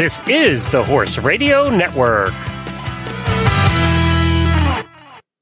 [0.00, 2.32] This is the Horse Radio Network.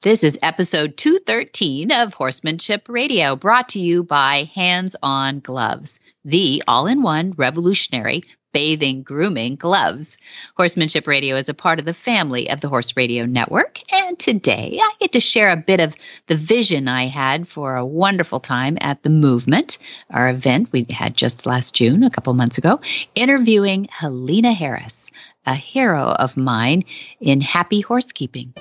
[0.02, 6.60] This is episode 213 of Horsemanship Radio, brought to you by Hands On Gloves, the
[6.66, 10.18] all in one revolutionary bathing grooming gloves.
[10.56, 13.80] Horsemanship Radio is a part of the family of the Horse Radio Network.
[13.92, 15.94] And today I get to share a bit of
[16.26, 19.78] the vision I had for a wonderful time at the Movement,
[20.10, 22.80] our event we had just last June, a couple months ago,
[23.14, 25.10] interviewing Helena Harris,
[25.46, 26.84] a hero of mine
[27.20, 28.52] in happy horsekeeping.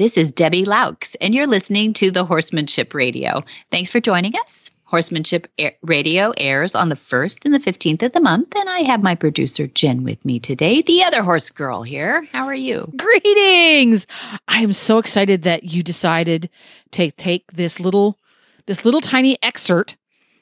[0.00, 3.44] This is Debbie Loucks, and you're listening to the Horsemanship Radio.
[3.70, 4.70] Thanks for joining us.
[4.84, 5.46] Horsemanship
[5.82, 9.14] Radio airs on the 1st and the 15th of the month, and I have my
[9.14, 12.26] producer Jen with me today, the other horse girl here.
[12.32, 12.90] How are you?
[12.96, 14.06] Greetings!
[14.48, 16.48] I am so excited that you decided
[16.92, 18.16] to take this little
[18.64, 19.98] this little tiny excerpt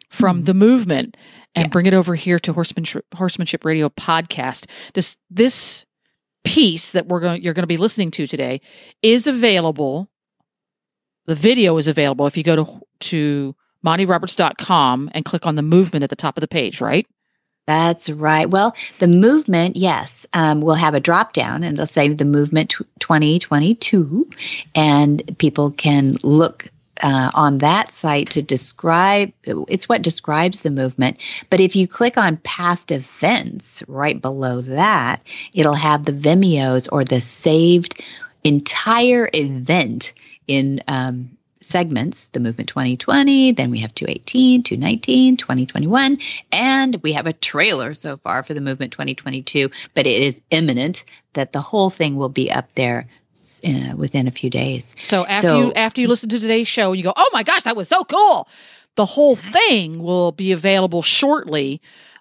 [0.09, 0.47] from mm.
[0.47, 1.17] the movement
[1.57, 1.71] and yeah.
[1.71, 4.67] bring it over here to Horsemanship Horsemanship Radio podcast.
[4.95, 5.85] This this
[6.49, 8.59] piece that we're going you're going to be listening to today
[9.03, 10.09] is available
[11.27, 13.55] the video is available if you go to to
[13.85, 17.07] montyroberts.com and click on the movement at the top of the page right
[17.67, 18.49] that's right.
[18.49, 22.71] Well, the movement, yes, um, will have a drop down and it'll say the movement
[23.01, 24.27] 2022,
[24.75, 26.69] and people can look
[27.03, 31.19] uh, on that site to describe it's what describes the movement.
[31.51, 35.23] But if you click on past events right below that
[35.55, 38.03] it'll have the vimeos or the saved
[38.45, 40.15] entire event
[40.47, 42.29] in um, segments.
[42.29, 46.19] The movement 2020 then we have 218 219 2021
[46.53, 51.05] and we have a trailer so far for the movement 2022 but it is imminent
[51.35, 53.07] that the whole thing will be up there
[53.65, 54.95] uh, within a few days.
[54.99, 57.63] So after so, you after you listen to today's show, you go, "Oh my gosh,
[57.65, 58.49] that was so cool!"
[58.97, 61.81] The whole thing will be available shortly.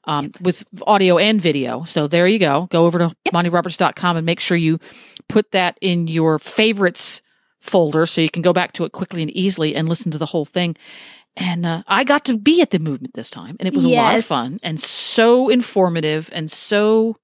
[0.10, 0.40] Um, yep.
[0.40, 1.84] with audio and video.
[1.84, 2.70] So there you go.
[2.72, 3.34] Go over to yep.
[3.34, 4.80] montyroberts.com and make sure you
[5.28, 7.22] put that in your favorites
[7.60, 10.26] folder so you can go back to it quickly and easily and listen to the
[10.26, 10.78] whole thing.
[11.36, 13.94] And uh, I got to be at the movement this time, and it was yes.
[13.94, 17.18] a lot of fun and so informative and so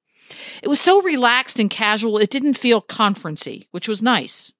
[0.61, 2.17] it was so relaxed and casual.
[2.17, 4.51] It didn't feel conferency, which was nice.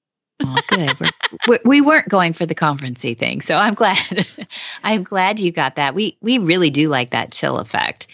[0.42, 0.98] oh, good.
[1.00, 1.10] We're,
[1.48, 4.26] we we were not going for the conferency thing, so I'm glad.
[4.82, 5.94] I'm glad you got that.
[5.94, 8.08] We we really do like that chill effect.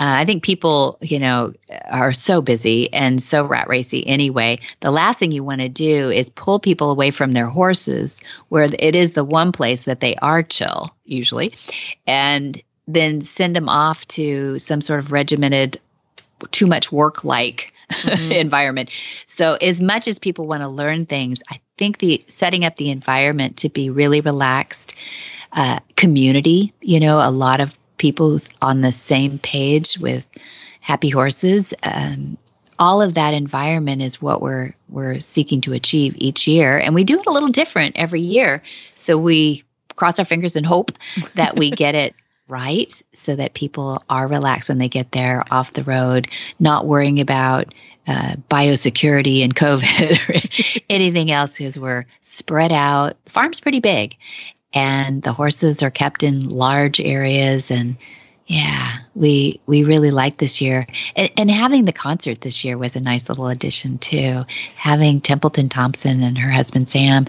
[0.00, 1.52] Uh, I think people, you know,
[1.88, 4.58] are so busy and so rat racy anyway.
[4.80, 8.68] The last thing you want to do is pull people away from their horses, where
[8.78, 11.54] it is the one place that they are chill usually,
[12.08, 15.80] and then send them off to some sort of regimented
[16.50, 18.32] too much work like mm-hmm.
[18.32, 18.90] environment.
[19.26, 22.90] So as much as people want to learn things, I think the setting up the
[22.90, 24.94] environment to be really relaxed,
[25.52, 30.26] uh, community, you know, a lot of people on the same page with
[30.80, 31.72] happy horses.
[31.82, 32.36] Um,
[32.78, 37.04] all of that environment is what we're we're seeking to achieve each year, and we
[37.04, 38.62] do it a little different every year.
[38.96, 39.64] So we
[39.96, 40.90] cross our fingers and hope
[41.34, 42.14] that we get it
[42.48, 46.28] right so that people are relaxed when they get there off the road,
[46.58, 47.74] not worrying about
[48.06, 53.16] uh, biosecurity and COVID or anything else because we're spread out.
[53.24, 54.16] The farm's pretty big
[54.74, 57.96] and the horses are kept in large areas and
[58.46, 62.94] yeah, we we really liked this year, and, and, having the concert this year was
[62.94, 64.42] a nice little addition too.
[64.74, 67.26] Having Templeton Thompson and her husband Sam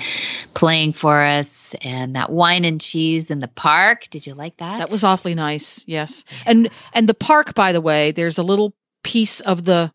[0.53, 4.09] playing for us, and that wine and cheese in the park.
[4.09, 4.79] Did you like that?
[4.79, 5.83] That was awfully nice.
[5.87, 8.73] Yes, and and the park, by the way, there's a little
[9.03, 9.93] piece of the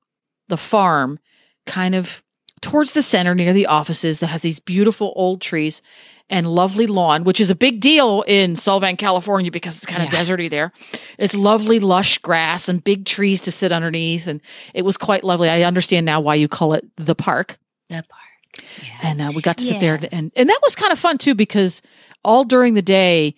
[0.49, 1.19] the farm,
[1.67, 2.23] kind of
[2.63, 5.83] towards the center near the offices, that has these beautiful old trees
[6.31, 10.13] and lovely lawn, which is a big deal in Solvang, California, because it's kind of
[10.13, 10.21] yeah.
[10.21, 10.73] deserty there.
[11.19, 14.27] It's lovely, lush grass and big trees to sit underneath.
[14.27, 14.41] And
[14.73, 15.51] it was quite lovely.
[15.51, 17.59] I understand now why you call it the park.
[17.89, 18.65] The park.
[18.83, 19.11] Yeah.
[19.11, 19.97] And uh, we got to sit yeah.
[19.97, 20.09] there.
[20.13, 21.83] And, and that was kind of fun too, because
[22.25, 23.35] all during the day,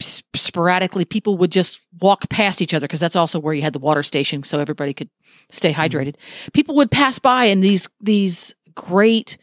[0.00, 3.78] sporadically, people would just walk past each other because that's also where you had the
[3.78, 5.08] water station, so everybody could
[5.48, 5.80] stay mm-hmm.
[5.80, 6.16] hydrated.
[6.52, 9.38] People would pass by, and these these great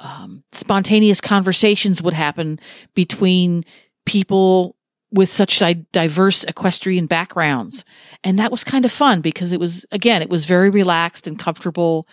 [0.00, 2.58] um, spontaneous conversations would happen
[2.94, 3.64] between
[4.04, 4.76] people
[5.12, 5.62] with such
[5.92, 7.84] diverse equestrian backgrounds.
[8.24, 11.38] And that was kind of fun because it was, again, it was very relaxed and
[11.38, 12.08] comfortable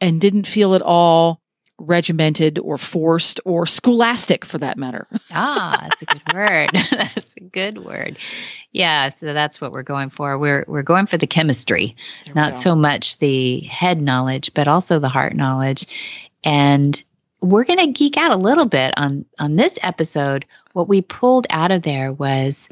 [0.00, 1.40] and didn't feel at all
[1.78, 5.06] regimented or forced or scholastic for that matter.
[5.32, 6.70] ah, that's a good word.
[6.90, 8.16] that's a good word.
[8.72, 10.38] Yeah, so that's what we're going for.
[10.38, 11.96] We're we're going for the chemistry,
[12.34, 15.86] not so much the head knowledge, but also the heart knowledge
[16.44, 17.02] And
[17.50, 20.44] we're going to geek out a little bit on on this episode.
[20.72, 22.68] What we pulled out of there was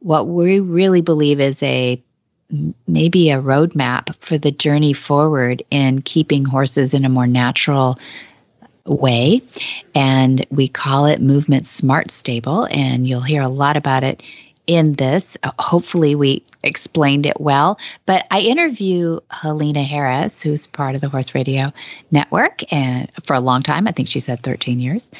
[0.00, 2.02] what we really believe is a
[2.86, 7.98] maybe a roadmap for the journey forward in keeping horses in a more natural
[8.86, 9.42] way.
[9.94, 12.66] And we call it Movement Smart Stable.
[12.70, 14.22] And you'll hear a lot about it
[14.68, 15.36] in this.
[15.42, 17.78] Uh, hopefully, we explained it well.
[18.06, 21.72] But I interview Helena Harris, who's part of the Horse Radio
[22.12, 23.88] Network, and for a long time.
[23.88, 25.10] I think she said 13 years,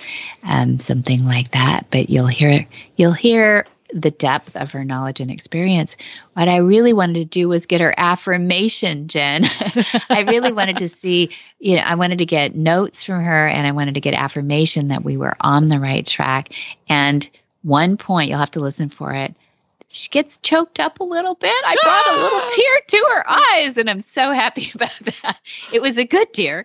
[0.44, 1.86] um, something like that.
[1.90, 2.66] But you'll hear
[2.96, 5.96] you'll hear the depth of her knowledge and experience.
[6.34, 9.44] What I really wanted to do was get her affirmation, Jen.
[10.10, 13.66] I really wanted to see, you know, I wanted to get notes from her and
[13.66, 16.52] I wanted to get affirmation that we were on the right track.
[16.86, 17.28] And
[17.62, 19.34] one point, you'll have to listen for it.
[19.90, 21.62] She gets choked up a little bit.
[21.64, 25.40] I brought a little tear to her eyes, and I'm so happy about that.
[25.72, 26.64] It was a good tear.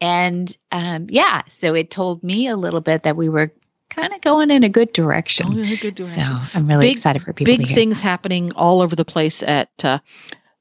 [0.00, 3.50] And um, yeah, so it told me a little bit that we were
[3.90, 5.46] kind of going in a good direction.
[5.46, 6.24] Going in a good direction.
[6.24, 7.56] So I'm really big, excited for people.
[7.56, 10.00] Big things happening all over the place at uh,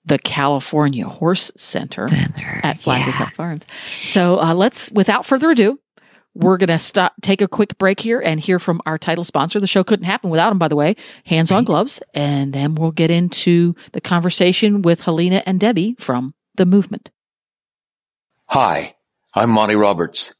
[0.06, 3.30] the California Horse Center, Center at Flag is Up yeah.
[3.30, 3.66] Farms.
[4.04, 5.80] So uh, let's, without further ado,
[6.36, 9.60] we're going to stop, take a quick break here and hear from our title sponsor.
[9.60, 10.96] The show couldn't happen without him, by the way,
[11.26, 12.02] Hands on Gloves.
[12.14, 17.12] And then we'll get into the conversation with Helena and Debbie from The Movement.
[18.48, 18.96] Hi,
[19.34, 20.34] I'm Monty Roberts.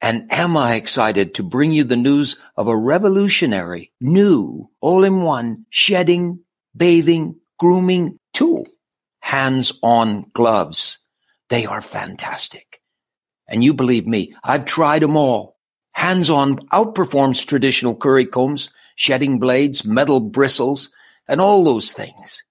[0.00, 6.40] And am I excited to bring you the news of a revolutionary, new, all-in-one shedding,
[6.76, 8.66] bathing, grooming tool.
[9.20, 10.98] Hands-on gloves.
[11.48, 12.75] They are fantastic.
[13.48, 15.56] And you believe me, I've tried them all.
[15.92, 20.90] Hands-on outperforms traditional curry combs, shedding blades, metal bristles,
[21.28, 22.42] and all those things.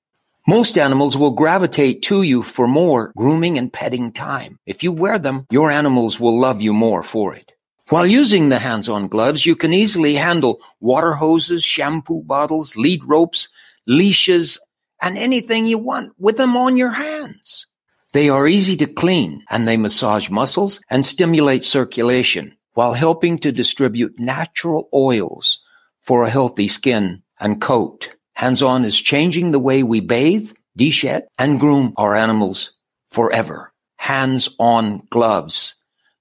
[0.48, 4.60] Most animals will gravitate to you for more grooming and petting time.
[4.66, 7.52] If you wear them, your animals will love you more for it.
[7.90, 13.50] While using the hands-on gloves, you can easily handle water hoses, shampoo bottles, lead ropes,
[13.86, 14.60] leashes,
[15.02, 17.68] and anything you want with them on your hands.
[18.16, 23.52] They are easy to clean and they massage muscles and stimulate circulation while helping to
[23.52, 25.60] distribute natural oils
[26.02, 28.16] for a healthy skin and coat.
[28.36, 32.72] Hands-on is changing the way we bathe, deshed, and groom our animals
[33.08, 33.74] forever.
[33.98, 35.76] Hands-on gloves.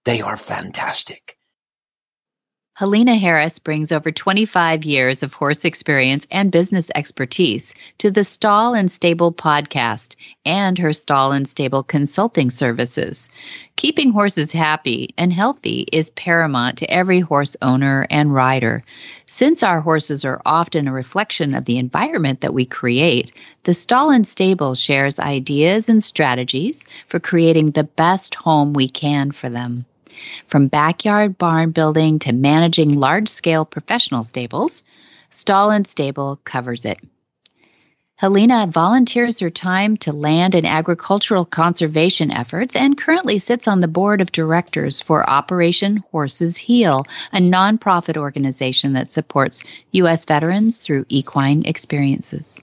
[0.04, 1.33] They are fantastic.
[2.76, 8.74] Helena Harris brings over 25 years of horse experience and business expertise to the Stall
[8.74, 13.28] and Stable podcast and her Stall and Stable consulting services.
[13.76, 18.82] Keeping horses happy and healthy is paramount to every horse owner and rider.
[19.26, 23.30] Since our horses are often a reflection of the environment that we create,
[23.62, 29.30] the Stall and Stable shares ideas and strategies for creating the best home we can
[29.30, 29.86] for them.
[30.48, 34.82] From backyard barn building to managing large scale professional stables,
[35.30, 37.00] Stall and Stable covers it.
[38.16, 43.88] Helena volunteers her time to land and agricultural conservation efforts and currently sits on the
[43.88, 50.24] board of directors for Operation Horses Heal, a nonprofit organization that supports U.S.
[50.24, 52.60] veterans through equine experiences.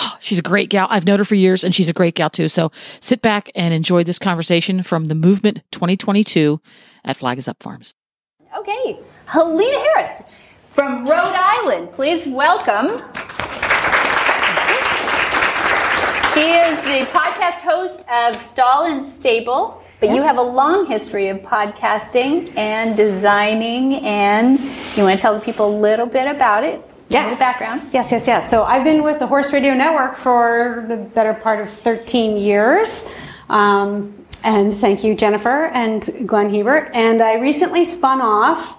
[0.00, 0.86] Oh, she's a great gal.
[0.90, 2.48] I've known her for years and she's a great gal too.
[2.48, 6.60] So sit back and enjoy this conversation from the Movement 2022
[7.08, 7.94] at Flag is Up Farms.
[8.56, 10.22] Okay, Helena Harris
[10.70, 11.90] from Rhode Island.
[11.90, 13.02] Please welcome.
[16.34, 21.28] She is the podcast host of Stall and Stable, but you have a long history
[21.28, 24.60] of podcasting and designing, and
[24.96, 26.80] you want to tell the people a little bit about it?
[27.08, 27.34] Yes.
[27.34, 27.80] The background.
[27.92, 28.50] Yes, yes, yes.
[28.50, 33.04] So I've been with the Horse Radio Network for the better part of 13 years.
[33.48, 36.90] Um, and thank you, Jennifer and Glenn Hebert.
[36.94, 38.76] And I recently spun off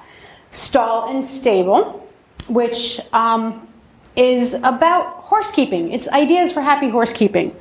[0.51, 2.07] Stall and Stable,
[2.47, 3.67] which um,
[4.15, 5.91] is about horsekeeping.
[5.91, 7.55] It's ideas for happy horsekeeping.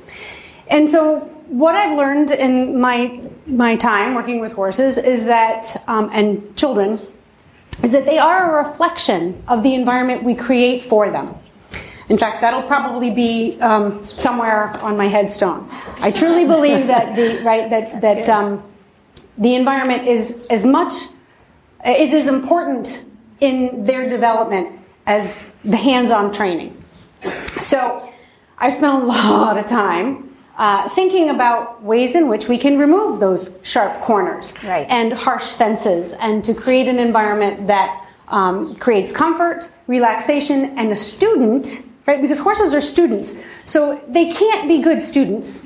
[0.69, 6.09] And so, what I've learned in my my time working with horses is that, um,
[6.13, 6.99] and children,
[7.83, 11.35] is that they are a reflection of the environment we create for them.
[12.09, 15.69] In fact, that'll probably be um, somewhere on my headstone.
[15.99, 18.63] I truly believe that the right that that um,
[19.37, 20.93] the environment is as much
[21.85, 23.05] is as important
[23.39, 26.75] in their development as the hands-on training.
[27.59, 28.11] So,
[28.57, 33.19] I spent a lot of time uh, thinking about ways in which we can remove
[33.21, 34.85] those sharp corners right.
[34.89, 40.95] and harsh fences and to create an environment that um, creates comfort, relaxation, and a
[40.95, 42.21] student, right?
[42.21, 43.35] Because horses are students.
[43.65, 45.61] So they can't be good students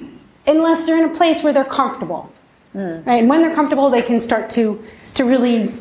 [0.45, 2.29] unless they're in a place where they're comfortable.
[2.75, 3.05] Mm.
[3.05, 3.19] Right?
[3.21, 4.83] And when they're comfortable, they can start to
[5.13, 5.71] to really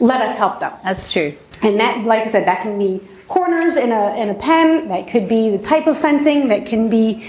[0.00, 0.72] let us help them.
[0.82, 1.34] That's true.
[1.62, 5.06] And that, like I said, that can be corners in a, in a pen, that
[5.06, 7.28] could be the type of fencing, that can be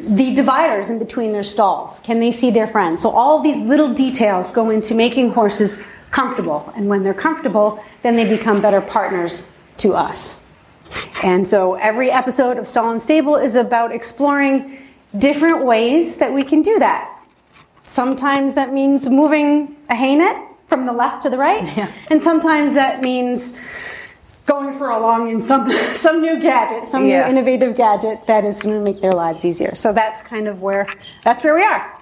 [0.00, 2.00] the dividers in between their stalls.
[2.00, 3.02] Can they see their friends?
[3.02, 6.72] So all these little details go into making horses comfortable.
[6.76, 9.46] And when they're comfortable, then they become better partners
[9.78, 10.36] to us.
[11.22, 14.78] And so every episode of Stall and Stable is about exploring
[15.18, 17.12] different ways that we can do that.
[17.82, 21.90] Sometimes that means moving a hay net from the left to the right, Yeah.
[22.10, 23.52] and sometimes that means
[24.46, 27.22] going for a long in some some new gadget, some Yeah.
[27.24, 29.74] new innovative gadget that is going to make their lives easier.
[29.74, 30.86] So that's kind of where
[31.24, 31.92] that's where we are.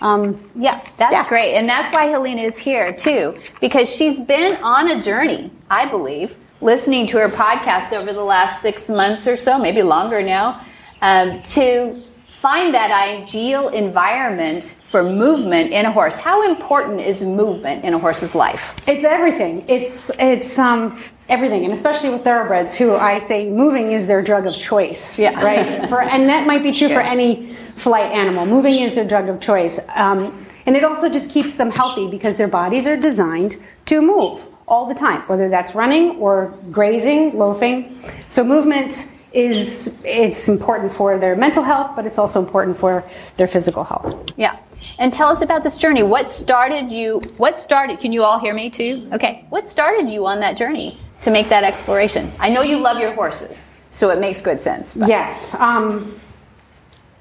[0.00, 1.28] Um, Yeah, that's Yeah.
[1.28, 1.54] great.
[1.54, 6.36] And that's why Helena is here too, because she's been on a journey, I believe,
[6.64, 10.64] listening to her podcast over the last six months or so, maybe longer now,
[11.02, 16.16] um, to find that ideal environment for movement in a horse.
[16.16, 18.74] How important is movement in a horse's life?
[18.88, 19.64] It's everything.
[19.68, 24.46] It's it's um, everything, and especially with thoroughbreds, who I say moving is their drug
[24.46, 25.18] of choice.
[25.18, 25.42] Yeah.
[25.44, 25.86] Right.
[25.90, 28.46] For and that might be true for any flight animal.
[28.46, 32.36] Moving is their drug of choice, um, and it also just keeps them healthy because
[32.36, 33.56] their bodies are designed
[33.86, 37.98] to move all the time, whether that's running or grazing, loafing.
[38.28, 43.04] So movement is it's important for their mental health, but it's also important for
[43.36, 44.30] their physical health.
[44.36, 44.58] Yeah.
[44.98, 46.02] And tell us about this journey.
[46.02, 47.20] What started you?
[47.38, 47.98] What started?
[48.00, 49.08] Can you all hear me too?
[49.12, 49.44] Okay.
[49.48, 52.30] What started you on that journey to make that exploration?
[52.38, 54.94] I know you love your horses, so it makes good sense.
[54.94, 55.54] but- Yes.
[55.58, 56.06] Um,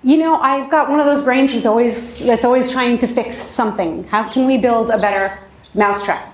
[0.03, 3.37] you know, I've got one of those brains who's always that's always trying to fix
[3.37, 4.03] something.
[4.05, 5.39] How can we build a better
[5.73, 6.32] mousetrap?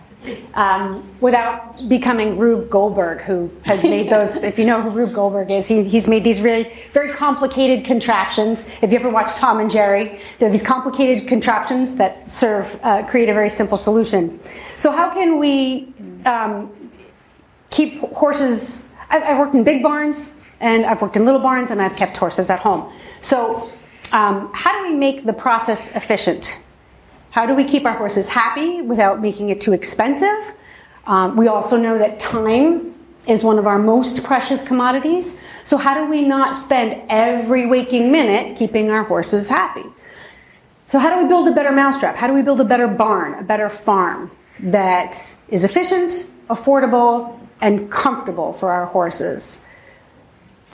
[0.53, 4.43] Um, without becoming Rube Goldberg, who has made those.
[4.43, 8.65] if you know who Rube Goldberg is, he, he's made these really very complicated contraptions.
[8.81, 13.03] If you ever watch Tom and Jerry, there are these complicated contraptions that serve uh,
[13.07, 14.39] create a very simple solution.
[14.75, 15.93] So how can we
[16.25, 16.69] um,
[17.69, 18.83] keep horses.
[19.09, 22.17] I've, I've worked in big barns and I've worked in little barns and I've kept
[22.17, 22.91] horses at home.
[23.21, 23.55] So,
[24.11, 26.59] um, how do we make the process efficient?
[27.31, 30.53] How do we keep our horses happy without making it too expensive?
[31.05, 32.93] Um, we also know that time
[33.27, 35.38] is one of our most precious commodities.
[35.63, 39.86] So, how do we not spend every waking minute keeping our horses happy?
[40.86, 42.15] So, how do we build a better mousetrap?
[42.15, 47.91] How do we build a better barn, a better farm that is efficient, affordable, and
[47.91, 49.59] comfortable for our horses?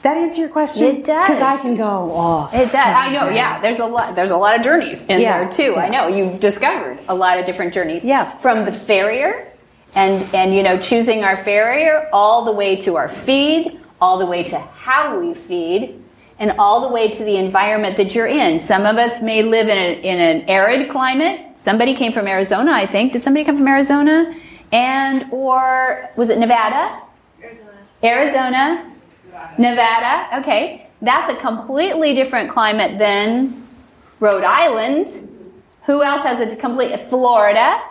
[0.06, 0.86] Does that answer your question?
[0.98, 1.28] It does.
[1.28, 2.54] Because I can go off.
[2.54, 2.76] It does.
[2.76, 3.28] I know.
[3.28, 3.60] Yeah.
[3.60, 4.14] There's a lot.
[4.14, 5.40] There's a lot of journeys in Yeah.
[5.40, 5.78] there too.
[5.78, 6.08] I know.
[6.08, 8.04] You've discovered a lot of different journeys.
[8.04, 8.38] Yeah.
[8.38, 9.48] From the farrier,
[9.96, 14.28] and and you know choosing our farrier, all the way to our feed, all the
[14.28, 16.00] way to how we feed,
[16.38, 18.60] and all the way to the environment that you're in.
[18.60, 21.58] Some of us may live in, a, in an arid climate.
[21.58, 23.14] Somebody came from Arizona, I think.
[23.14, 24.36] Did somebody come from Arizona?
[24.72, 27.02] And or was it Nevada?
[28.04, 28.92] Arizona,
[29.58, 30.40] Nevada.
[30.40, 33.64] Okay, that's a completely different climate than
[34.20, 35.30] Rhode Island.
[35.86, 36.98] Who else has a complete?
[37.00, 37.82] Florida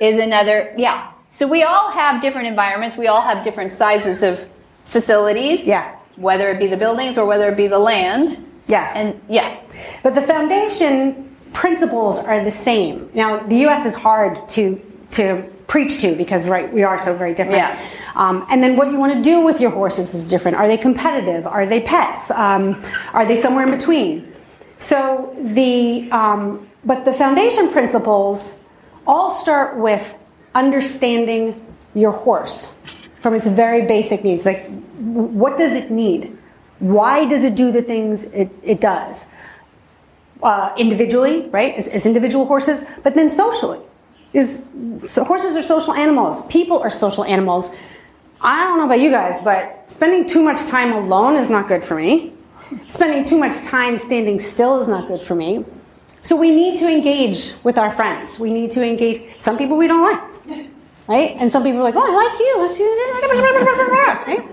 [0.00, 0.74] is another.
[0.76, 1.12] Yeah.
[1.30, 2.96] So we all have different environments.
[2.96, 4.46] We all have different sizes of
[4.84, 5.66] facilities.
[5.66, 5.96] Yeah.
[6.16, 8.44] Whether it be the buildings or whether it be the land.
[8.68, 8.92] Yes.
[8.94, 9.58] And yeah.
[10.02, 13.10] But the foundation principles are the same.
[13.14, 13.86] Now, the U.S.
[13.86, 14.80] is hard to
[15.12, 17.58] to preach to because right we are so very different.
[17.58, 17.88] Yeah.
[18.14, 20.56] Um, and then what you want to do with your horses is different.
[20.56, 21.46] Are they competitive?
[21.46, 22.30] Are they pets?
[22.30, 24.32] Um, are they somewhere in between?
[24.78, 28.56] So the um, but the foundation principles
[29.06, 30.16] all start with
[30.54, 31.64] understanding
[31.94, 32.74] your horse
[33.20, 34.46] from its very basic needs.
[34.46, 34.66] Like,
[34.98, 36.36] what does it need?
[36.78, 39.26] Why does it do the things it, it does?
[40.42, 43.80] uh, individually, right, as, as individual horses, but then socially.
[44.32, 44.62] Is
[45.06, 46.42] so horses are social animals.
[46.46, 47.74] People are social animals.
[48.40, 51.82] I don't know about you guys, but spending too much time alone is not good
[51.82, 52.32] for me.
[52.86, 55.64] Spending too much time standing still is not good for me.
[56.22, 58.38] So we need to engage with our friends.
[58.38, 59.22] We need to engage.
[59.40, 60.22] Some people we don't like,
[61.08, 61.34] right?
[61.38, 62.58] And some people are like, "Oh, I like you.
[62.62, 62.84] Let's do
[64.28, 64.48] right?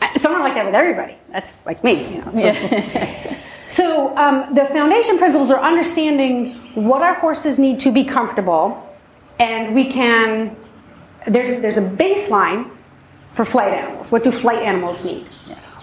[0.00, 1.16] Uh, Some are like that with everybody.
[1.30, 2.14] That's like me.
[2.14, 3.26] You know, so-
[3.70, 8.86] so um, the foundation principles are understanding what our horses need to be comfortable,
[9.38, 10.56] and we can.
[11.26, 12.68] There's there's a baseline
[13.32, 14.10] for flight animals.
[14.10, 15.28] What do flight animals need?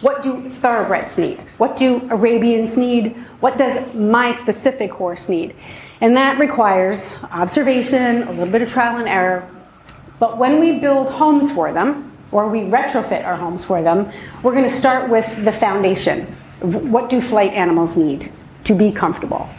[0.01, 1.39] What do thoroughbreds need?
[1.57, 3.17] What do Arabians need?
[3.39, 5.55] What does my specific horse need?
[6.01, 9.49] And that requires observation, a little bit of trial and error.
[10.19, 14.11] But when we build homes for them, or we retrofit our homes for them,
[14.43, 16.36] we're going to start with the foundation.
[16.61, 18.31] What do flight animals need
[18.63, 19.49] to be comfortable?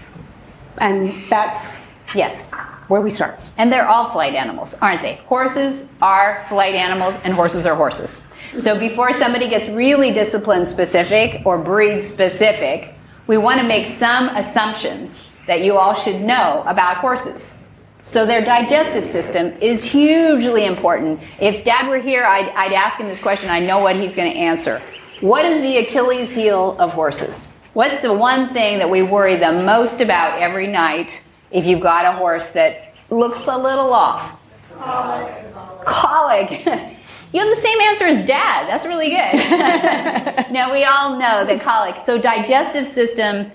[0.79, 2.41] And that's Yes.
[2.89, 3.45] where we start.
[3.59, 5.21] And they're all flight animals, aren't they?
[5.27, 8.21] Horses are flight animals, and horses are horses.
[8.57, 12.95] So before somebody gets really discipline specific or breed specific,
[13.27, 17.55] we want to make some assumptions that you all should know about horses.
[18.01, 21.21] So their digestive system is hugely important.
[21.41, 23.51] If Dad were here, I'd, I'd ask him this question.
[23.51, 24.81] I know what he's going to answer.
[25.21, 27.47] What is the Achilles heel of horses?
[27.73, 32.05] What's the one thing that we worry the most about every night if you've got
[32.05, 34.41] a horse that looks a little off?
[34.79, 35.85] Colic.
[35.85, 36.51] Colic.
[37.33, 38.69] you have the same answer as dad.
[38.69, 40.53] That's really good.
[40.53, 43.51] now, we all know that colic, so digestive system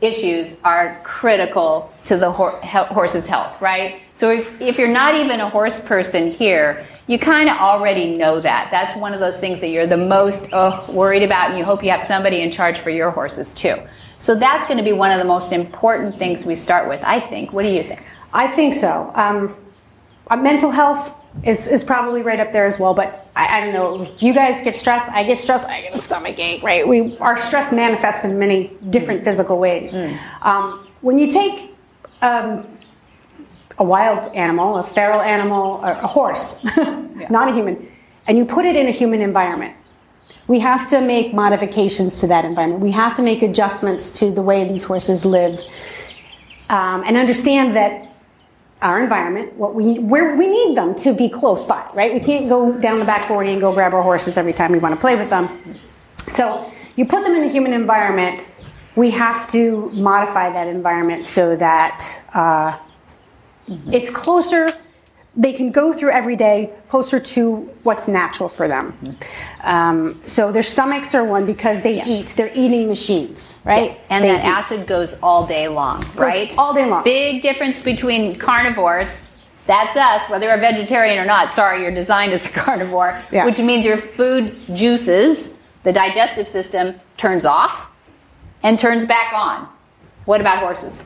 [0.00, 4.00] issues are critical to the horse's health, right?
[4.16, 8.40] So if, if you're not even a horse person here, you kind of already know
[8.40, 8.68] that.
[8.70, 11.84] That's one of those things that you're the most oh, worried about, and you hope
[11.84, 13.76] you have somebody in charge for your horses too.
[14.18, 17.20] So that's going to be one of the most important things we start with, I
[17.20, 17.52] think.
[17.52, 18.02] What do you think?
[18.32, 19.12] I think so.
[19.14, 19.54] Um,
[20.28, 23.74] uh, mental health is, is probably right up there as well, but I, I, don't
[23.74, 24.02] know.
[24.02, 26.86] If you guys get stressed, I get stressed, I get a stomach ache, right?
[26.86, 29.94] We, our stress manifests in many different physical ways.
[29.94, 30.16] Mm.
[30.42, 31.74] Um, when you take
[32.22, 32.66] um,
[33.78, 37.26] a wild animal, a feral animal, a horse, yeah.
[37.30, 37.90] not a human,
[38.26, 39.74] and you put it in a human environment.
[40.46, 42.82] We have to make modifications to that environment.
[42.82, 45.60] We have to make adjustments to the way these horses live
[46.68, 48.10] um, and understand that
[48.82, 52.12] our environment, what we, where we need them to be close by, right?
[52.12, 54.78] We can't go down the back 40 and go grab our horses every time we
[54.78, 55.48] want to play with them.
[56.28, 58.42] So you put them in a human environment,
[58.94, 62.78] we have to modify that environment so that uh,
[63.68, 63.92] Mm-hmm.
[63.92, 64.70] It's closer,
[65.36, 68.92] they can go through every day closer to what's natural for them.
[68.92, 69.66] Mm-hmm.
[69.66, 72.06] Um, so their stomachs are one because they yeah.
[72.06, 73.92] eat, they're eating machines, right?
[73.92, 74.00] Yeah.
[74.10, 74.48] And they that eat.
[74.48, 76.58] acid goes all day long, goes right?
[76.58, 77.04] All day long.
[77.04, 79.22] Big difference between carnivores.
[79.66, 81.48] That's us, whether you're a vegetarian or not.
[81.48, 83.46] Sorry, you're designed as a carnivore, yeah.
[83.46, 87.90] which means your food juices, the digestive system, turns off
[88.62, 89.66] and turns back on.
[90.26, 91.04] What about horses?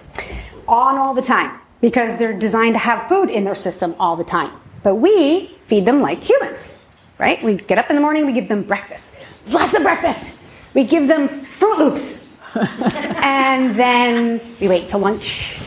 [0.66, 4.24] On all the time because they're designed to have food in their system all the
[4.24, 4.52] time.
[4.82, 6.78] But we feed them like humans,
[7.18, 7.42] right?
[7.42, 9.12] We get up in the morning, we give them breakfast,
[9.48, 10.34] lots of breakfast.
[10.74, 15.58] We give them Fruit Loops, and then we wait till lunch,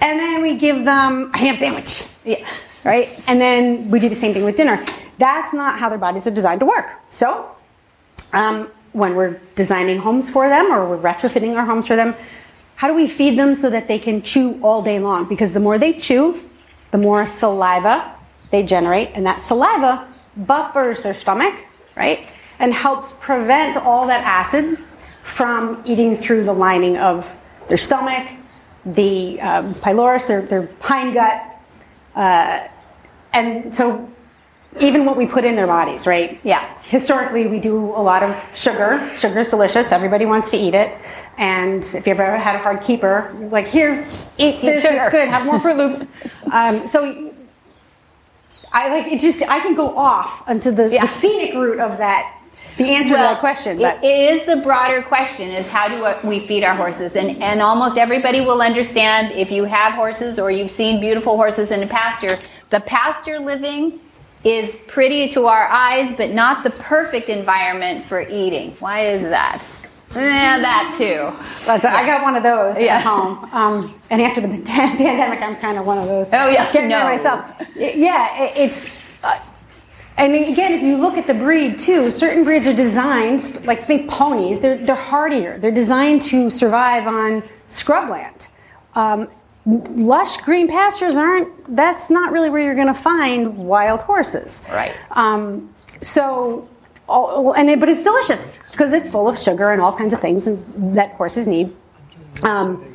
[0.00, 2.04] and then we give them a ham sandwich.
[2.24, 2.46] Yeah.
[2.84, 3.20] Right?
[3.26, 4.84] And then we do the same thing with dinner.
[5.18, 6.86] That's not how their bodies are designed to work.
[7.10, 7.50] So,
[8.32, 12.14] um, when we're designing homes for them or we're retrofitting our homes for them,
[12.78, 15.24] how do we feed them so that they can chew all day long?
[15.28, 16.40] Because the more they chew,
[16.92, 18.14] the more saliva
[18.52, 21.56] they generate, and that saliva buffers their stomach,
[21.96, 22.28] right?
[22.60, 24.78] And helps prevent all that acid
[25.22, 27.28] from eating through the lining of
[27.66, 28.28] their stomach,
[28.86, 30.70] the um, pylorus, their, their
[31.12, 31.58] gut.
[32.14, 32.68] Uh,
[33.32, 34.08] and so
[34.80, 36.38] even what we put in their bodies, right?
[36.44, 36.78] Yeah.
[36.82, 39.10] Historically, we do a lot of sugar.
[39.16, 39.92] Sugar is delicious.
[39.92, 40.96] Everybody wants to eat it.
[41.36, 44.82] And if you've ever had a hard keeper, like, here, eat this.
[44.82, 44.98] Sugar.
[44.98, 45.28] It's good.
[45.28, 46.04] Have more Fruit Loops.
[46.52, 47.32] um, so
[48.72, 49.20] I like it.
[49.20, 51.06] Just I can go off onto the, yeah.
[51.06, 52.34] the scenic route of that.
[52.76, 56.28] The answer well, to that question, but it is the broader question: is how do
[56.28, 57.16] we feed our horses?
[57.16, 61.72] And and almost everybody will understand if you have horses or you've seen beautiful horses
[61.72, 62.38] in a pasture.
[62.70, 63.98] The pasture living
[64.50, 68.72] is pretty to our eyes, but not the perfect environment for eating.
[68.78, 69.66] Why is that?
[70.14, 71.04] Yeah, that too.
[71.66, 71.94] yeah.
[71.94, 72.96] I got one of those yeah.
[72.96, 73.48] at home.
[73.52, 76.28] Um, and after the pandemic, I'm kind of one of those.
[76.32, 77.04] Oh yeah, getting no.
[77.04, 77.44] myself.
[77.76, 78.96] Yeah, it's.
[79.22, 79.38] Uh,
[80.16, 84.10] and again, if you look at the breed too, certain breeds are designed, like think
[84.10, 85.58] ponies, they're, they're hardier.
[85.58, 88.48] They're designed to survive on scrubland.
[88.96, 89.28] Um,
[89.68, 94.62] lush green pastures aren't that's not really where you're going to find wild horses.
[94.70, 94.98] Right.
[95.10, 96.68] Um, so
[97.08, 100.20] all, and it, but it's delicious because it's full of sugar and all kinds of
[100.20, 101.74] things and, that horses need.
[102.42, 102.94] Um,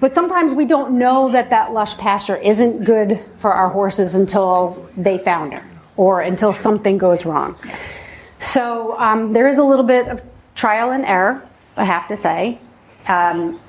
[0.00, 4.88] but sometimes we don't know that that lush pasture isn't good for our horses until
[4.96, 5.64] they founder
[5.96, 7.56] or until something goes wrong.
[8.38, 10.22] So um, there is a little bit of
[10.54, 11.42] trial and error
[11.76, 12.58] i have to say.
[13.06, 13.60] Um,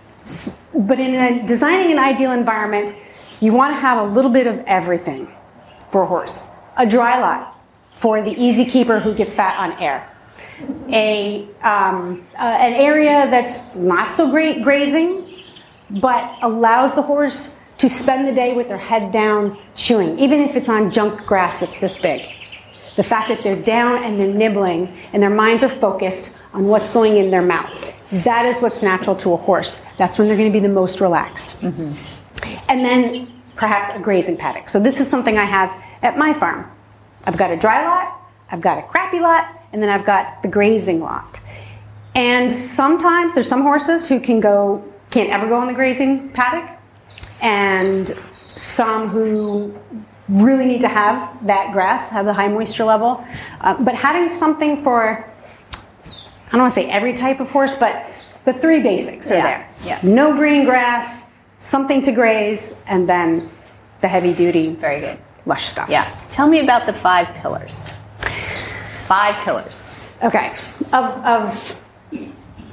[0.74, 2.96] but in a, designing an ideal environment,
[3.40, 5.34] you want to have a little bit of everything
[5.92, 6.46] for a horse.
[6.78, 7.60] A dry lot
[7.92, 10.08] for the easy keeper who gets fat on air.
[10.90, 15.44] A, um, uh, an area that's not so great grazing,
[15.90, 20.56] but allows the horse to spend the day with their head down chewing, even if
[20.56, 22.28] it's on junk grass that's this big.
[22.98, 26.90] The fact that they're down and they're nibbling and their minds are focused on what's
[26.90, 27.86] going in their mouths.
[28.12, 29.82] That is what's natural to a horse.
[29.98, 31.60] That's when they're going to be the most relaxed.
[31.62, 31.94] Mm-hmm.
[32.70, 34.70] And then perhaps a grazing paddock.
[34.70, 36.70] So this is something I have at my farm.
[37.26, 38.20] I've got a dry lot,
[38.52, 41.40] I've got a crappy lot, and then I've got the grazing lot.
[42.16, 46.70] And sometimes there's some horses who can go can't ever go on the grazing paddock,
[47.42, 48.16] and
[48.50, 49.74] some who
[50.28, 53.26] really need to have that grass, have the high moisture level.
[53.62, 55.26] Uh, but having something for,
[56.50, 58.06] I don't want to say every type of horse, but
[58.46, 59.70] the three basics are Yeah, there.
[59.84, 60.00] yeah.
[60.04, 61.24] No green grass,
[61.60, 63.50] something to graze, and then
[64.02, 65.18] the heavy duty, Very good.
[65.46, 65.90] lush stuff.
[65.90, 66.10] Yeah.
[66.32, 67.92] Tell me about the five pillars.
[69.06, 69.94] Five pillars.
[70.24, 70.50] Okay.
[70.92, 71.90] Of, of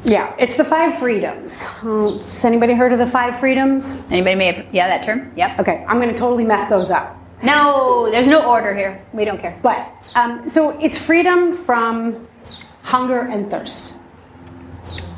[0.03, 1.67] yeah, it's the five freedoms.
[1.83, 4.03] Um, has anybody heard of the five freedoms?
[4.11, 5.33] Anybody may have, yeah, that term?
[5.37, 5.61] Yep.
[5.61, 7.17] Okay, I'm going to totally mess those up.
[7.43, 9.01] No, there's no order here.
[9.13, 9.59] We don't care.
[9.63, 9.79] But
[10.15, 12.27] um, so it's freedom from
[12.87, 13.95] hunger and thirst.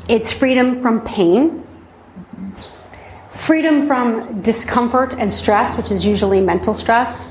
[0.07, 1.63] It's freedom from pain.
[3.29, 7.27] Freedom from discomfort and stress, which is usually mental stress.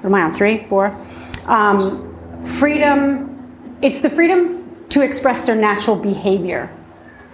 [0.00, 0.34] What am I on?
[0.34, 0.94] Three, four.
[1.46, 3.78] Um, freedom.
[3.80, 6.68] It's the freedom to express their natural behavior.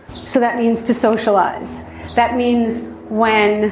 [0.07, 1.83] So that means to socialize.
[2.15, 3.71] That means when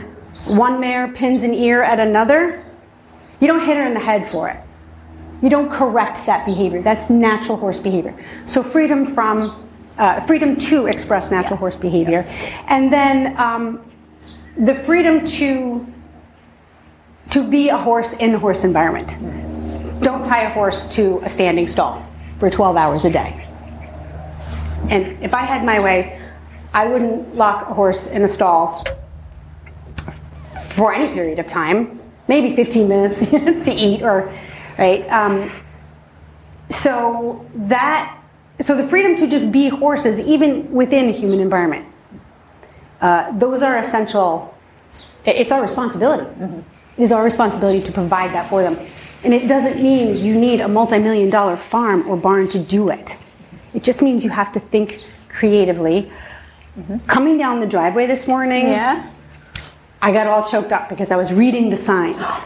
[0.49, 2.65] one mare pins an ear at another,
[3.39, 4.59] you don't hit her in the head for it.
[5.43, 6.81] You don't correct that behavior.
[6.81, 8.15] That's natural horse behavior.
[8.47, 12.25] So freedom from, uh, freedom to express natural horse behavior,
[12.69, 13.85] and then um,
[14.57, 15.87] the freedom to
[17.31, 19.17] to be a horse in a horse environment.
[20.03, 22.05] Don't tie a horse to a standing stall
[22.39, 23.49] for 12 hours a day.
[24.91, 26.21] And if I had my way,
[26.75, 28.85] I wouldn't lock a horse in a stall
[30.73, 34.31] for any period of time, maybe 15 minutes to eat or,
[34.79, 35.07] right?
[35.09, 35.51] Um,
[36.71, 38.19] so that,
[38.61, 41.87] so the freedom to just be horses, even within a human environment,
[43.01, 44.55] uh, those are essential.
[45.25, 46.25] It's our responsibility.
[46.97, 48.77] It is our responsibility to provide that for them.
[49.25, 52.89] And it doesn't mean you need a multi million dollar farm or barn to do
[52.89, 53.17] it.
[53.75, 56.11] It just means you have to think creatively.
[57.07, 59.09] Coming down the driveway this morning, Yeah.
[60.01, 62.45] I got all choked up because I was reading the signs.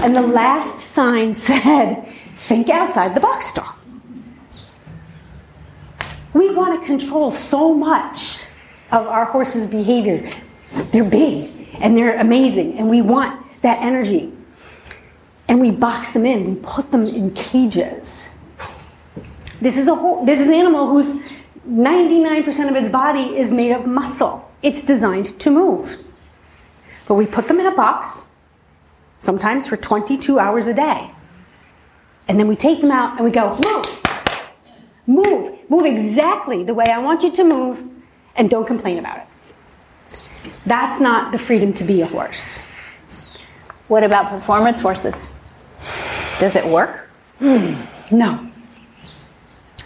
[0.00, 2.06] And the last sign said,
[2.36, 3.74] think outside the box stall.
[6.34, 8.44] We want to control so much
[8.92, 10.30] of our horses' behavior.
[10.92, 14.32] They're big and they're amazing, and we want that energy.
[15.48, 18.28] And we box them in, we put them in cages.
[19.60, 21.14] This is a whole, this is an animal whose
[21.68, 24.48] 99% of its body is made of muscle.
[24.62, 25.94] It's designed to move.
[27.06, 28.27] But we put them in a box,
[29.20, 31.10] sometimes for 22 hours a day.
[32.28, 34.00] And then we take them out and we go, move,
[35.06, 37.82] move, move exactly the way I want you to move,
[38.36, 39.24] and don't complain about it.
[40.66, 42.58] That's not the freedom to be a horse.
[43.88, 45.14] What about performance horses?
[46.38, 47.08] Does it work?
[48.10, 48.50] No.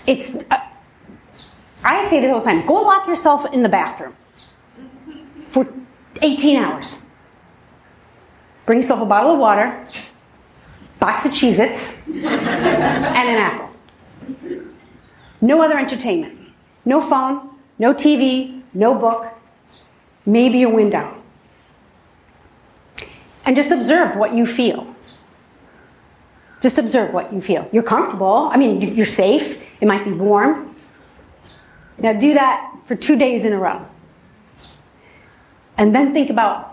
[0.06, 0.58] It's, uh,
[1.84, 4.16] I say this all the time go lock yourself in the bathroom
[5.48, 5.66] for
[6.20, 6.98] 18 hours.
[8.66, 9.84] Bring yourself a bottle of water,
[11.00, 13.70] box of Cheez Its, and an apple.
[15.40, 16.38] No other entertainment.
[16.84, 19.26] No phone, no TV, no book,
[20.26, 21.16] maybe a window.
[23.44, 24.86] And just observe what you feel.
[26.60, 27.68] Just observe what you feel.
[27.72, 28.48] You're comfortable.
[28.52, 29.60] I mean, you- you're safe.
[29.80, 30.76] It might be warm.
[31.98, 33.80] Now do that for two days in a row.
[35.76, 36.71] And then think about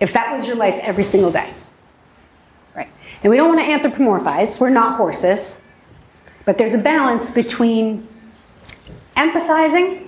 [0.00, 1.52] if that was your life every single day.
[2.74, 2.88] Right.
[3.22, 4.60] And we don't want to anthropomorphize.
[4.60, 5.58] We're not horses.
[6.44, 8.06] But there's a balance between
[9.16, 10.06] empathizing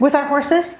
[0.00, 0.76] with our horses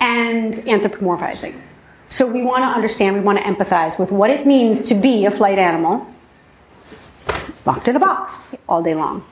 [0.00, 1.60] and anthropomorphizing.
[2.08, 5.24] So we want to understand, we want to empathize with what it means to be
[5.24, 6.06] a flight animal
[7.64, 9.24] locked in a box all day long.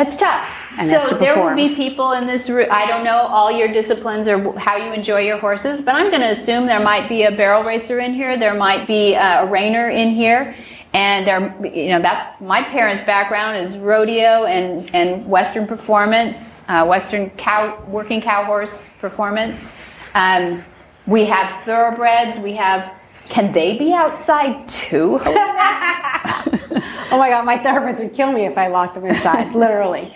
[0.00, 0.74] It's tough.
[0.78, 2.68] And so to there will be people in this room.
[2.70, 6.20] I don't know all your disciplines or how you enjoy your horses, but I'm going
[6.20, 8.36] to assume there might be a barrel racer in here.
[8.36, 10.54] There might be a reiner in here,
[10.94, 16.86] and there, you know, that's my parents' background is rodeo and and Western performance, uh,
[16.86, 19.66] Western cow working cow horse performance.
[20.14, 20.64] Um,
[21.08, 22.38] we have thoroughbreds.
[22.38, 22.94] We have.
[23.30, 25.18] Can they be outside too?
[27.10, 30.14] Oh my God, my therapists would kill me if I locked them inside, literally.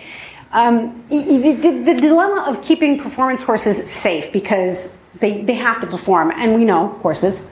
[0.51, 5.81] Um, y- y- the, the dilemma of keeping performance horses safe because they, they have
[5.81, 7.45] to perform, and we know horses,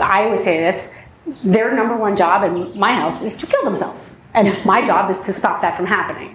[0.00, 0.88] I always say this,
[1.44, 4.14] their number one job in my house is to kill themselves.
[4.34, 6.34] And my job is to stop that from happening.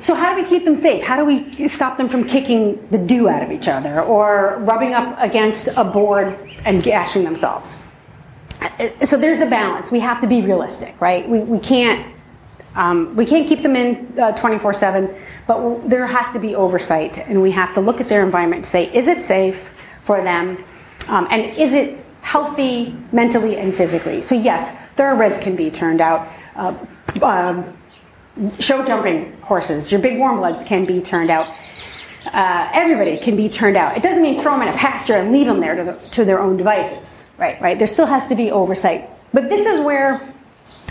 [0.00, 1.02] so how do we keep them safe?
[1.02, 4.92] How do we stop them from kicking the dew out of each other or rubbing
[4.92, 7.74] up against a board and gashing themselves?
[9.04, 9.90] So there's a balance.
[9.90, 11.28] We have to be realistic, right?
[11.28, 12.14] We, we can't
[12.76, 15.14] um, we can't keep them in uh, 24 7,
[15.46, 18.64] but w- there has to be oversight, and we have to look at their environment
[18.64, 20.62] to say, is it safe for them?
[21.08, 24.22] Um, and is it healthy mentally and physically?
[24.22, 26.28] So, yes, thoroughbreds can be turned out.
[26.54, 26.74] Uh,
[27.22, 27.76] um,
[28.60, 31.52] show jumping horses, your big warm bloods can be turned out.
[32.26, 33.96] Uh, everybody can be turned out.
[33.96, 36.24] It doesn't mean throw them in a pasture and leave them there to, the, to
[36.24, 37.24] their own devices.
[37.40, 37.60] Right.
[37.60, 37.78] Right.
[37.78, 39.08] There still has to be oversight.
[39.32, 40.32] But this is where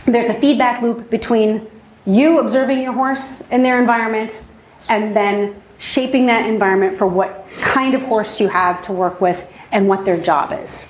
[0.05, 1.67] there's a feedback loop between
[2.05, 4.41] you observing your horse in their environment
[4.89, 9.47] and then shaping that environment for what kind of horse you have to work with
[9.71, 10.87] and what their job is.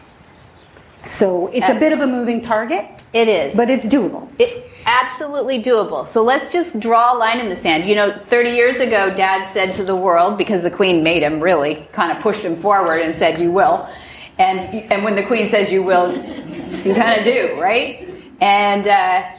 [1.04, 2.86] So it's a uh, bit of a moving target.
[3.12, 3.56] It is.
[3.56, 4.32] But it's doable.
[4.40, 6.06] It, absolutely doable.
[6.06, 7.86] So let's just draw a line in the sand.
[7.86, 11.40] You know, 30 years ago, Dad said to the world, because the Queen made him
[11.40, 13.90] really, kind of pushed him forward and said, You will.
[14.40, 18.08] And, and when the Queen says you will, you kind of do, right?
[18.42, 19.30] And uh,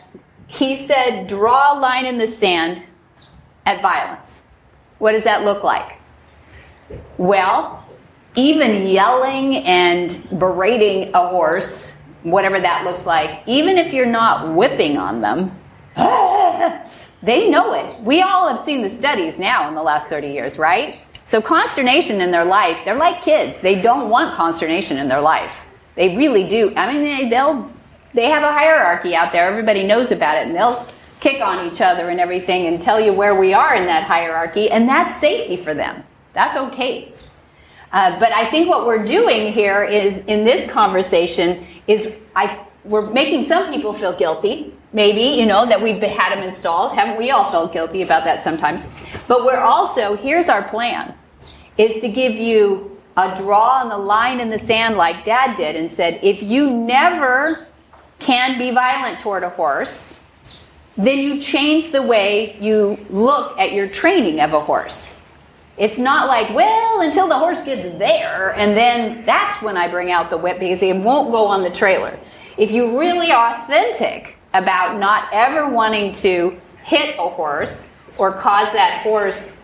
[0.47, 2.83] he said, Draw a line in the sand
[3.67, 4.43] at violence.
[4.99, 5.99] What does that look like?
[7.17, 7.85] Well,
[8.37, 14.99] even yelling and berating a horse whatever that looks like, even if you're not whipping
[14.99, 15.57] on them,
[17.23, 18.03] they know it.
[18.03, 20.99] We all have seen the studies now in the last 30 years, right?
[21.31, 23.57] So, consternation in their life, they're like kids.
[23.61, 25.63] They don't want consternation in their life.
[25.95, 26.73] They really do.
[26.75, 27.71] I mean, they, they'll,
[28.15, 29.49] they have a hierarchy out there.
[29.49, 30.89] Everybody knows about it, and they'll
[31.21, 34.73] kick on each other and everything and tell you where we are in that hierarchy,
[34.73, 36.03] and that's safety for them.
[36.33, 37.15] That's okay.
[37.93, 43.09] Uh, but I think what we're doing here is in this conversation is I, we're
[43.13, 46.93] making some people feel guilty, maybe, you know, that we've had them in stalls.
[46.93, 48.89] Haven't we all felt guilty about that sometimes?
[49.29, 51.15] But we're also, here's our plan,
[51.81, 55.77] is to give you a draw on the line in the sand like dad did
[55.77, 57.67] and said, if you never
[58.19, 60.21] can be violent toward a horse,
[60.97, 65.17] then you change the way you look at your training of a horse.
[65.79, 70.11] It's not like, well, until the horse gets there, and then that's when I bring
[70.11, 72.19] out the whip because it won't go on the trailer.
[72.59, 77.89] If you're really authentic about not ever wanting to hit a horse
[78.19, 79.57] or cause that horse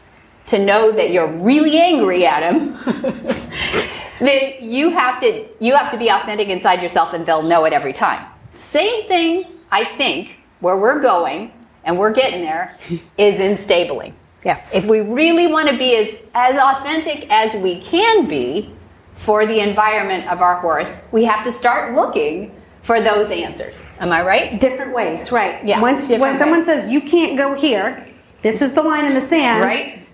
[0.47, 2.77] to know that you're really angry at him,
[4.21, 7.73] then you have to you have to be authentic inside yourself and they'll know it
[7.73, 8.27] every time.
[8.51, 11.53] Same thing, I think, where we're going
[11.85, 12.79] and we're getting there
[13.19, 14.15] is in stabling.
[14.45, 14.77] Yes.
[14.77, 18.73] If we really want to be as, as authentic as we can be
[19.13, 23.77] for the environment of our horse, we have to start looking for those answers.
[24.01, 24.61] Am I right?
[24.61, 25.65] Different ways, right.
[25.67, 26.67] Yeah, Once, when someone ways.
[26.67, 28.07] says, you can't go here,
[28.43, 29.65] this is the line in the sand.
[29.65, 30.06] Right.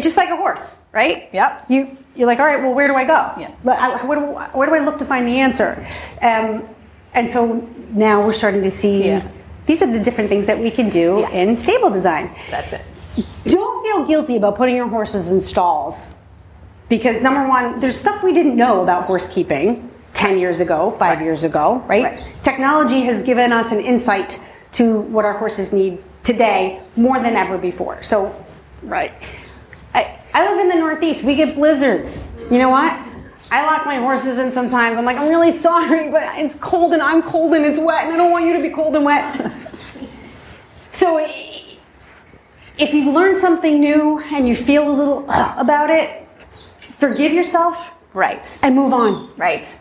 [0.00, 1.28] Just like a horse, right?
[1.32, 1.66] Yep.
[1.70, 3.32] You, you're like, all right, well, where do I go?
[3.38, 3.54] Yeah.
[3.64, 5.84] But I, where, do, where do I look to find the answer?
[6.20, 6.68] Um,
[7.14, 7.54] and so
[7.90, 9.26] now we're starting to see Yeah.
[9.66, 11.30] these are the different things that we can do Yeah.
[11.30, 12.34] in stable design.
[12.50, 12.82] That's it.
[13.46, 16.14] Don't feel guilty about putting your horses in stalls
[16.88, 21.20] because number one, there's stuff we didn't know about horse keeping 10 years ago, five
[21.22, 22.04] years ago, right?
[22.04, 22.34] Right.
[22.42, 24.38] Technology has given us an insight
[24.72, 28.02] to what our horses need today more than ever before.
[28.02, 28.34] So,
[28.82, 29.12] right.
[30.34, 31.24] I, live in the Northeast.
[31.24, 32.28] We get blizzards.
[32.50, 32.92] You know what?
[33.50, 34.98] I lock my horses in sometimes.
[34.98, 38.12] I'm like, I'm really sorry, but it's cold and I'm cold and it's wet, and
[38.12, 39.52] I don't want you to be cold and wet.
[40.92, 41.18] so,
[42.78, 46.26] if you've learned something new and you feel a little ugh about it,
[46.98, 48.58] forgive yourself Right.
[48.62, 49.30] and move on.
[49.36, 49.76] Right.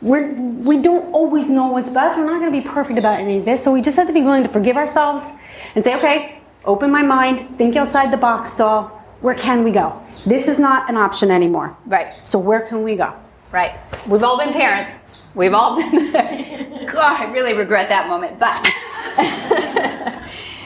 [0.00, 2.18] We're, we don't always know what's best.
[2.18, 3.62] We're not going to be perfect about any of this.
[3.62, 5.30] So we just have to be willing to forgive ourselves
[5.74, 9.01] and say, okay, open my mind, think outside the box, stall.
[9.22, 10.02] Where can we go?
[10.26, 11.76] This is not an option anymore.
[11.86, 12.08] Right.
[12.24, 13.14] So where can we go?
[13.52, 13.78] Right.
[14.08, 15.22] We've all been parents.
[15.34, 16.12] We've all been
[16.86, 18.38] God, I really regret that moment.
[18.40, 18.56] But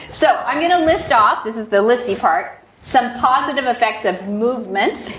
[0.09, 4.27] so I'm going to list off, this is the listy part, some positive effects of
[4.27, 5.15] movement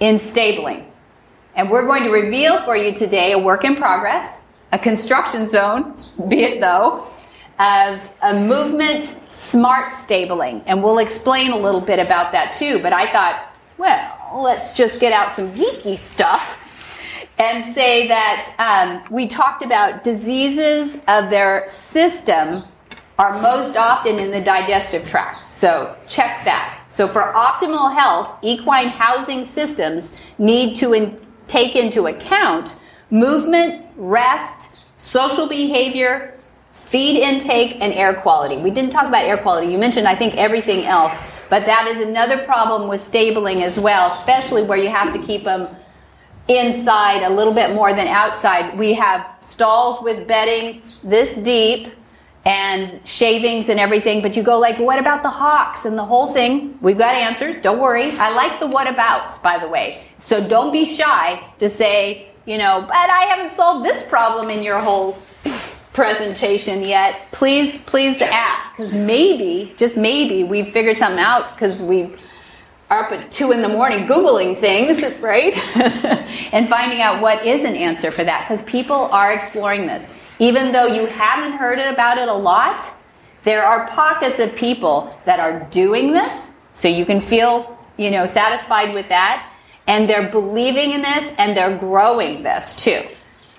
[0.00, 0.86] in stabling.
[1.56, 4.40] And we're going to reveal for you today a work in progress,
[4.72, 5.96] a construction zone,
[6.28, 7.06] be it though,
[7.60, 10.62] of a movement smart stabling.
[10.66, 12.80] And we'll explain a little bit about that too.
[12.80, 16.56] But I thought, well, let's just get out some geeky stuff
[17.38, 22.62] and say that um, we talked about diseases of their system
[23.18, 25.50] are most often in the digestive tract.
[25.50, 26.82] So check that.
[26.88, 32.76] So for optimal health, equine housing systems need to in- take into account
[33.10, 36.39] movement, rest, social behavior,
[36.90, 38.60] feed intake and air quality.
[38.60, 39.70] We didn't talk about air quality.
[39.70, 44.08] You mentioned, I think, everything else, but that is another problem with stabling as well,
[44.08, 45.68] especially where you have to keep them
[46.48, 48.76] inside a little bit more than outside.
[48.76, 51.92] We have stalls with bedding this deep
[52.44, 56.32] and shavings and everything, but you go like, what about the hawks and the whole
[56.32, 56.76] thing?
[56.80, 57.60] We've got answers.
[57.60, 58.10] Don't worry.
[58.14, 60.06] I like the what abouts, by the way.
[60.18, 64.64] So don't be shy to say, you know, but I haven't solved this problem in
[64.64, 65.16] your whole
[66.00, 67.30] presentation yet.
[67.30, 72.10] Please, please ask because maybe, just maybe, we've figured something out because we
[72.88, 75.54] are up at two in the morning googling things, right,
[76.54, 80.10] and finding out what is an answer for that because people are exploring this.
[80.38, 82.80] Even though you haven't heard about it a lot,
[83.42, 86.32] there are pockets of people that are doing this,
[86.72, 89.52] so you can feel, you know, satisfied with that,
[89.86, 93.02] and they're believing in this and they're growing this too.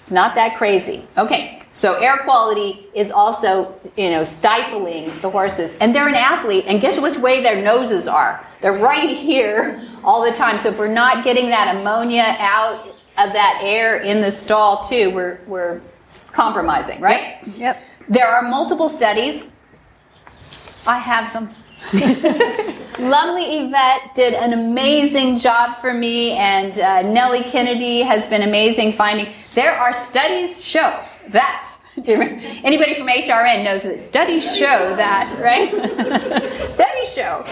[0.02, 1.08] It's not that crazy.
[1.20, 5.76] Okay, so air quality is also, you know, stifling the horses.
[5.80, 8.46] And they're an athlete, and guess which way their noses are?
[8.60, 10.60] They're right here all the time.
[10.60, 15.12] So if we're not getting that ammonia out of that air in the stall too,
[15.12, 15.82] we're, we're
[16.32, 17.38] compromising, right?
[17.46, 17.58] Yep.
[17.58, 17.82] yep.
[18.10, 19.48] There are multiple studies.
[20.86, 21.56] I have them.
[23.00, 28.94] Lovely Yvette did an amazing job for me, and uh, Nellie Kennedy has been amazing
[28.94, 29.28] finding.
[29.54, 31.70] There are studies show that.
[32.06, 35.70] Anybody from HRN knows that studies show that, right?
[36.72, 37.44] studies show.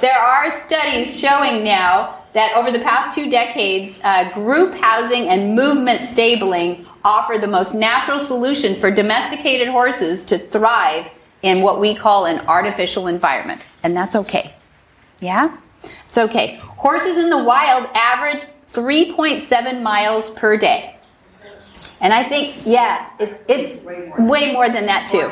[0.00, 5.56] There are studies showing now that over the past two decades, uh, group housing and
[5.56, 11.10] movement stabling offer the most natural solution for domesticated horses to thrive
[11.42, 13.62] in what we call an artificial environment.
[13.82, 14.54] And that's okay.
[15.20, 15.56] Yeah?
[16.06, 16.56] It's okay.
[16.56, 20.96] Horses in the wild average 3.7 miles per day.
[22.00, 24.26] And I think, yeah, it, it's way more.
[24.26, 25.30] way more than that too.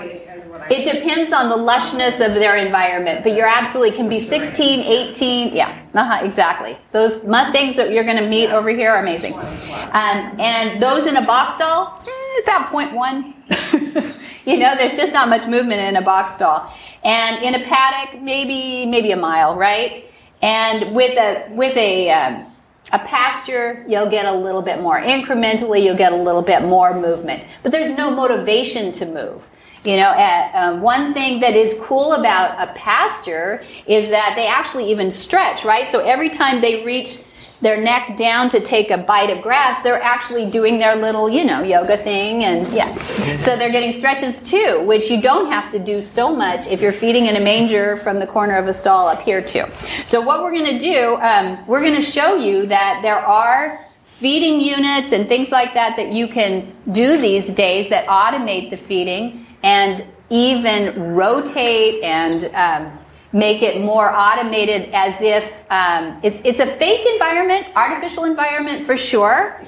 [0.71, 5.55] It depends on the lushness of their environment, but you're absolutely can be 16, 18,
[5.55, 6.77] yeah, uh-huh, exactly.
[6.93, 9.35] Those Mustangs that you're going to meet over here are amazing.
[9.35, 13.35] Um, and those in a box stall, eh, about 0.1.
[14.45, 16.73] you know, there's just not much movement in a box stall.
[17.05, 20.05] And in a paddock, maybe maybe a mile, right?
[20.43, 22.47] And with a with a um,
[22.93, 25.01] a pasture, you'll get a little bit more.
[25.01, 27.43] Incrementally, you'll get a little bit more movement.
[27.63, 29.49] But there's no motivation to move.
[29.85, 34.47] You know, uh, um, one thing that is cool about a pasture is that they
[34.47, 35.89] actually even stretch, right?
[35.91, 37.19] So every time they reach
[37.61, 41.45] their neck down to take a bite of grass, they're actually doing their little, you
[41.45, 42.45] know, yoga thing.
[42.45, 42.95] And yeah.
[43.39, 46.93] So they're getting stretches too, which you don't have to do so much if you're
[46.93, 49.65] feeding in a manger from the corner of a stall up here too.
[50.05, 53.85] So what we're going to do, um, we're going to show you that there are
[54.05, 58.77] feeding units and things like that that you can do these days that automate the
[58.77, 62.99] feeding and even rotate and um,
[63.33, 68.97] make it more automated as if um, it's, it's a fake environment, artificial environment for
[68.97, 69.63] sure,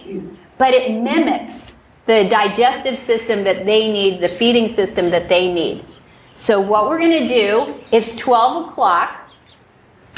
[0.59, 1.73] but it mimics
[2.07, 5.85] the digestive system that they need, the feeding system that they need.
[6.35, 9.17] So, what we're going to do, it's 12 o'clock.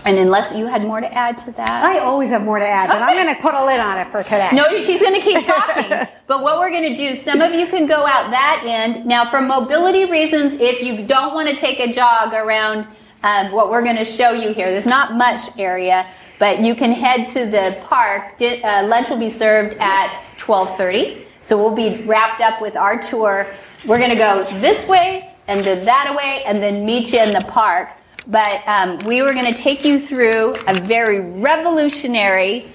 [0.04, 2.88] And unless you had more to add to that, I always have more to add,
[2.88, 3.04] but okay.
[3.04, 4.50] I'm going to put a lid on it for today.
[4.52, 5.90] No, she's going to keep talking.
[6.26, 9.06] but what we're going to do, some of you can go out that end.
[9.06, 12.86] Now, for mobility reasons, if you don't want to take a jog around
[13.22, 16.06] um, what we're going to show you here, there's not much area,
[16.38, 18.40] but you can head to the park.
[18.40, 23.46] Uh, lunch will be served at 12:30, so we'll be wrapped up with our tour.
[23.86, 27.32] We're going to go this way and then that way, and then meet you in
[27.32, 27.90] the park.
[28.26, 32.66] But um, we were going to take you through a very revolutionary,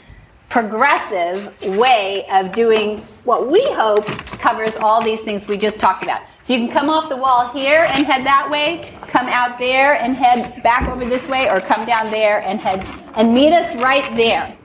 [0.49, 4.05] progressive way of doing what we hope
[4.39, 6.21] covers all these things we just talked about.
[6.43, 9.99] So you can come off the wall here and head that way, come out there
[9.99, 13.75] and head back over this way, or come down there and head and meet us
[13.77, 14.55] right there.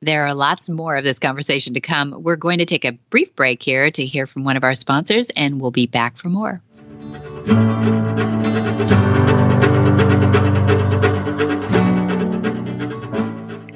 [0.00, 2.22] There are lots more of this conversation to come.
[2.22, 5.28] We're going to take a brief break here to hear from one of our sponsors,
[5.30, 6.62] and we'll be back for more.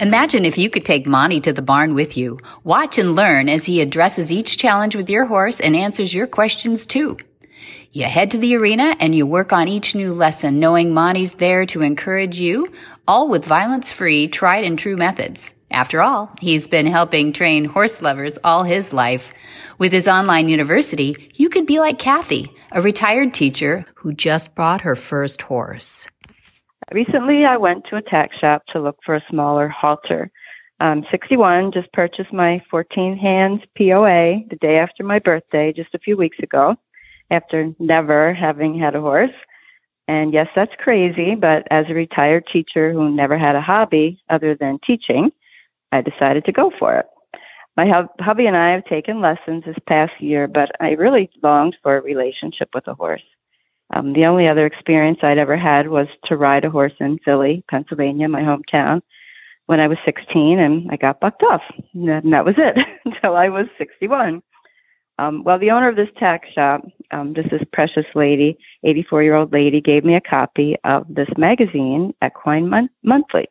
[0.00, 2.38] Imagine if you could take Monty to the barn with you.
[2.64, 6.86] Watch and learn as he addresses each challenge with your horse and answers your questions
[6.86, 7.18] too.
[7.92, 11.66] You head to the arena and you work on each new lesson, knowing Monty's there
[11.66, 12.72] to encourage you,
[13.06, 15.50] all with violence free, tried and true methods.
[15.70, 19.32] After all, he's been helping train horse lovers all his life.
[19.78, 24.82] With his online university, you could be like Kathy, a retired teacher who just bought
[24.82, 26.06] her first horse.
[26.92, 30.30] Recently, I went to a tack shop to look for a smaller halter.
[30.78, 35.98] I'm 61, just purchased my 14 hands POA the day after my birthday, just a
[35.98, 36.76] few weeks ago.
[37.32, 39.34] After never having had a horse.
[40.06, 44.54] And yes, that's crazy, but as a retired teacher who never had a hobby other
[44.54, 45.32] than teaching,
[45.90, 47.06] I decided to go for it.
[47.76, 51.96] My hubby and I have taken lessons this past year, but I really longed for
[51.96, 53.22] a relationship with a horse.
[53.90, 57.64] Um, the only other experience I'd ever had was to ride a horse in Philly,
[57.68, 59.00] Pennsylvania, my hometown,
[59.66, 61.62] when I was 16, and I got bucked off.
[61.94, 64.42] And that was it until I was 61.
[65.18, 69.52] Um, well, the owner of this tack shop, um, this precious lady, 84 year old
[69.52, 73.48] lady, gave me a copy of this magazine, Equine Mon- Monthly.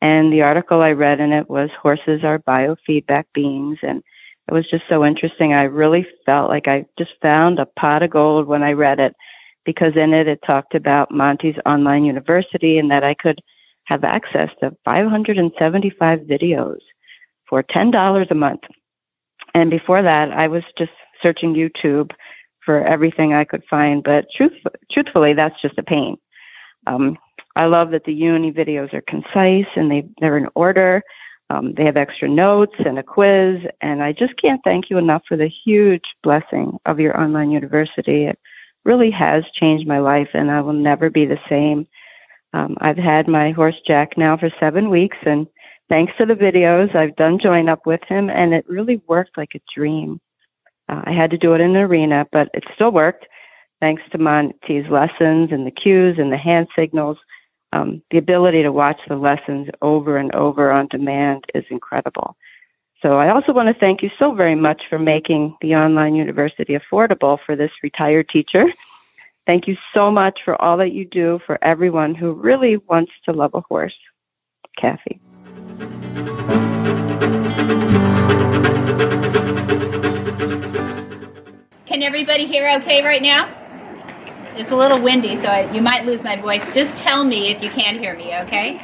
[0.00, 3.78] And the article I read in it was Horses Are Biofeedback Beings.
[3.82, 4.02] And
[4.48, 5.52] it was just so interesting.
[5.52, 9.14] I really felt like I just found a pot of gold when I read it
[9.64, 13.40] because in it it talked about Monty's online university and that I could
[13.84, 16.80] have access to 575 videos
[17.46, 18.62] for $10 a month.
[19.54, 22.12] And before that, I was just searching YouTube
[22.70, 24.52] for everything I could find, but truth,
[24.88, 26.16] truthfully, that's just a pain.
[26.86, 27.18] Um,
[27.56, 31.02] I love that the uni videos are concise and they, they're in order.
[31.50, 35.24] Um, they have extra notes and a quiz, and I just can't thank you enough
[35.26, 38.26] for the huge blessing of your online university.
[38.26, 38.38] It
[38.84, 41.88] really has changed my life, and I will never be the same.
[42.52, 45.48] Um, I've had my horse Jack now for seven weeks, and
[45.88, 49.56] thanks to the videos, I've done join up with him, and it really worked like
[49.56, 50.20] a dream.
[50.90, 53.26] Uh, I had to do it in an arena, but it still worked
[53.80, 57.18] thanks to Monty's lessons and the cues and the hand signals.
[57.72, 62.36] Um, the ability to watch the lessons over and over on demand is incredible.
[63.00, 66.76] So I also want to thank you so very much for making the online university
[66.76, 68.66] affordable for this retired teacher.
[69.46, 73.32] Thank you so much for all that you do for everyone who really wants to
[73.32, 73.96] love a horse.
[74.76, 75.20] Kathy.
[82.10, 83.48] Can everybody here okay right now?
[84.56, 86.60] It's a little windy, so I, you might lose my voice.
[86.74, 88.80] Just tell me if you can't hear me, okay?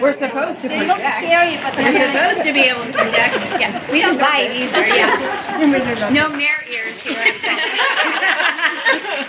[0.00, 0.80] We're supposed to project.
[0.80, 3.60] They look scary, but they're supposed to be able to project.
[3.60, 4.86] Yeah, we don't bite either.
[4.86, 7.20] Yeah, no mare ears here.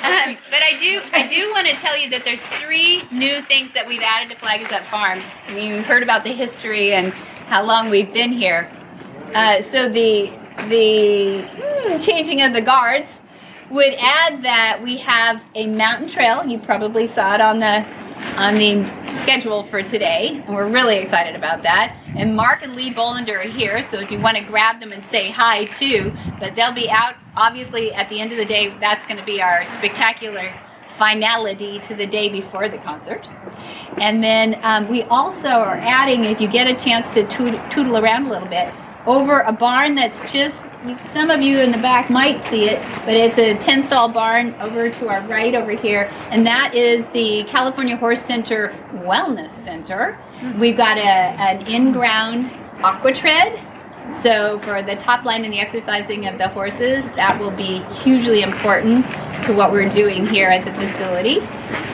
[0.08, 3.74] um, but I do, I do want to tell you that there's three new things
[3.74, 5.42] that we've added to Flag Is Up Farms.
[5.54, 7.12] You heard about the history and
[7.48, 8.72] how long we've been here.
[9.36, 10.32] Uh, so the
[10.70, 13.10] the hmm, changing of the guards
[13.74, 16.46] would add that we have a mountain trail.
[16.46, 17.84] You probably saw it on the
[18.38, 18.86] on the
[19.24, 21.98] schedule for today, and we're really excited about that.
[22.16, 25.04] And Mark and Lee Bolender are here, so if you want to grab them and
[25.04, 27.16] say hi too, but they'll be out.
[27.36, 30.54] Obviously, at the end of the day, that's going to be our spectacular
[30.98, 33.28] finality to the day before the concert.
[33.98, 38.28] And then um, we also are adding, if you get a chance to tootle around
[38.28, 38.72] a little bit,
[39.08, 40.66] over a barn that's just
[41.14, 44.54] some of you in the back might see it, but it's a 10 stall barn
[44.56, 50.18] over to our right over here, and that is the California Horse Center Wellness Center.
[50.40, 50.60] Mm-hmm.
[50.60, 52.54] We've got a, an in ground
[52.84, 53.62] aqua tread.
[54.22, 58.42] So, for the top line and the exercising of the horses, that will be hugely
[58.42, 59.06] important
[59.46, 61.40] to what we're doing here at the facility.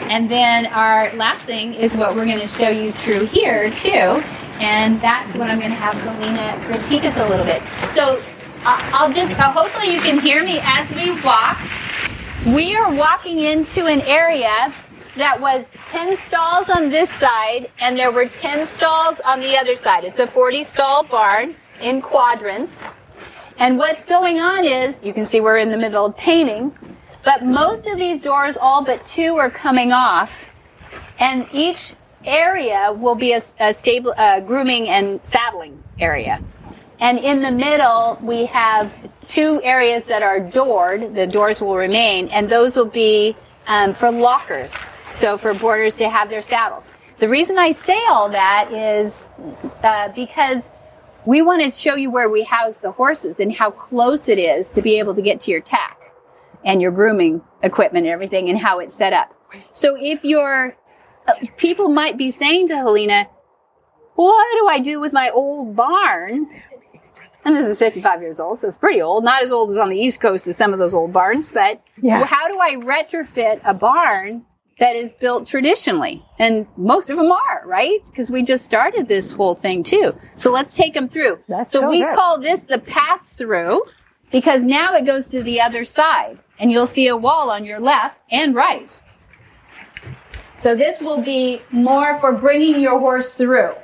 [0.09, 4.23] And then our last thing is what we're going to show you through here, too.
[4.59, 7.61] And that's what I'm going to have Helena critique us a little bit.
[7.93, 8.21] So,
[8.65, 11.59] I'll just, uh, hopefully you can hear me as we walk.
[12.47, 14.73] We are walking into an area
[15.15, 19.75] that was 10 stalls on this side and there were 10 stalls on the other
[19.75, 20.03] side.
[20.03, 22.83] It's a 40 stall barn in quadrants.
[23.57, 26.73] And what's going on is, you can see we're in the middle of painting,
[27.23, 30.49] but most of these doors, all but two, are coming off.
[31.19, 31.93] And each
[32.25, 36.41] area will be a, a stable, uh, grooming and saddling area.
[36.99, 38.91] And in the middle, we have
[39.25, 41.15] two areas that are doored.
[41.15, 43.35] The doors will remain, and those will be
[43.67, 44.75] um, for lockers.
[45.11, 46.93] So for boarders to have their saddles.
[47.19, 49.29] The reason I say all that is
[49.83, 50.69] uh, because
[51.25, 54.69] we want to show you where we house the horses and how close it is
[54.71, 55.97] to be able to get to your tack
[56.63, 59.33] and your grooming equipment and everything and how it's set up.
[59.73, 60.77] So if you're,
[61.27, 63.27] uh, people might be saying to Helena,
[64.15, 66.49] what do I do with my old barn?
[67.45, 69.23] And this is 55 years old, so it's pretty old.
[69.23, 71.81] Not as old as on the East Coast as some of those old barns, but
[72.01, 72.23] yeah.
[72.25, 74.45] how do I retrofit a barn
[74.79, 76.23] that is built traditionally?
[76.37, 77.99] And most of them are, right?
[78.05, 80.15] Because we just started this whole thing too.
[80.35, 81.39] So let's take them through.
[81.47, 82.13] That's so we good.
[82.13, 83.83] call this the pass through
[84.31, 87.79] because now it goes to the other side and you'll see a wall on your
[87.79, 89.01] left and right.
[90.55, 93.75] So this will be more for bringing your horse through.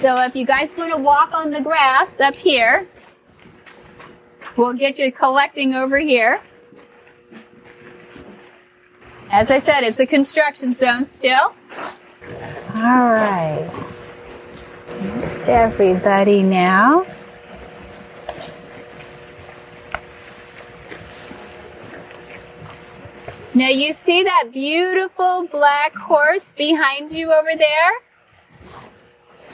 [0.00, 2.88] So if you guys want to walk on the grass up here,
[4.56, 6.40] we'll get you collecting over here.
[9.30, 11.54] As I said, it's a construction zone still.
[12.74, 13.70] All right.
[15.46, 17.06] Everybody now.
[23.54, 27.92] Now you see that beautiful black horse behind you over there?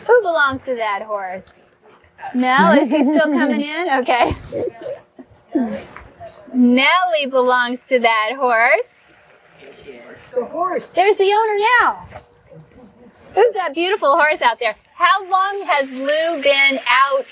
[0.07, 1.42] Who belongs to that horse?
[2.34, 3.88] No, is she still coming in?
[3.99, 4.32] Okay.
[6.55, 8.94] Nellie belongs to that horse.
[10.34, 10.92] The horse.
[10.92, 12.05] There's the owner now.
[13.34, 14.76] Who's that beautiful horse out there?
[14.94, 17.26] How long has Lou been out,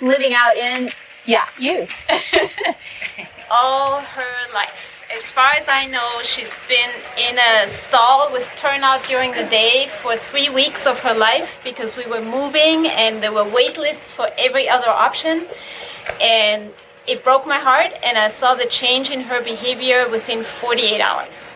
[0.00, 0.90] living out in?
[1.26, 1.86] Yeah, you.
[3.50, 4.99] All her life.
[5.12, 9.88] As far as I know, she's been in a stall with turnout during the day
[9.88, 14.12] for three weeks of her life because we were moving and there were wait lists
[14.12, 15.48] for every other option.
[16.20, 16.72] And
[17.08, 21.54] it broke my heart, and I saw the change in her behavior within 48 hours.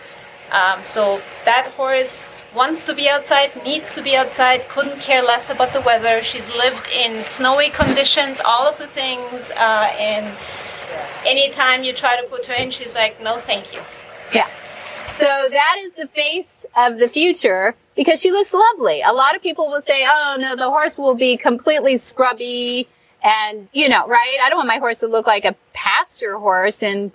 [0.51, 5.49] Um, so that horse wants to be outside, needs to be outside, couldn't care less
[5.49, 6.23] about the weather.
[6.23, 10.37] She's lived in snowy conditions, all of the things, uh, and
[11.27, 13.81] anytime you try to put her in, she's like, no, thank you.
[14.35, 14.49] Yeah.
[15.13, 19.01] So that is the face of the future because she looks lovely.
[19.03, 22.89] A lot of people will say, oh no, the horse will be completely scrubby
[23.23, 24.39] and, you know, right?
[24.43, 27.13] I don't want my horse to look like a pasture horse in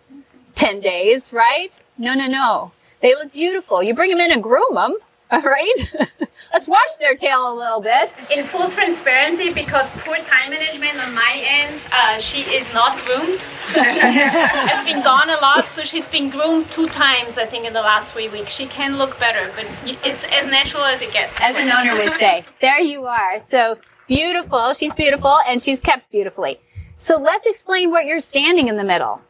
[0.55, 1.81] 10 days, right?
[1.97, 2.71] No, no, no.
[3.01, 3.83] They look beautiful.
[3.83, 4.95] You bring them in and groom them,
[5.31, 5.93] all right?
[6.53, 8.11] Let's wash their tail a little bit.
[8.31, 13.45] In full transparency, because poor time management on my end, uh, she is not groomed.
[13.75, 17.81] I've been gone a lot, so she's been groomed two times, I think, in the
[17.81, 18.51] last three weeks.
[18.51, 19.67] She can look better, but
[20.03, 21.37] it's as natural as it gets.
[21.39, 22.45] As an owner would say.
[22.61, 23.41] There you are.
[23.51, 23.77] So
[24.07, 24.73] beautiful.
[24.73, 26.59] She's beautiful, and she's kept beautifully.
[26.97, 29.21] So let's explain what you're standing in the middle.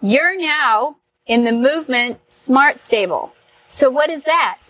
[0.00, 3.32] You're now in the movement smart stable.
[3.68, 4.60] So what is that?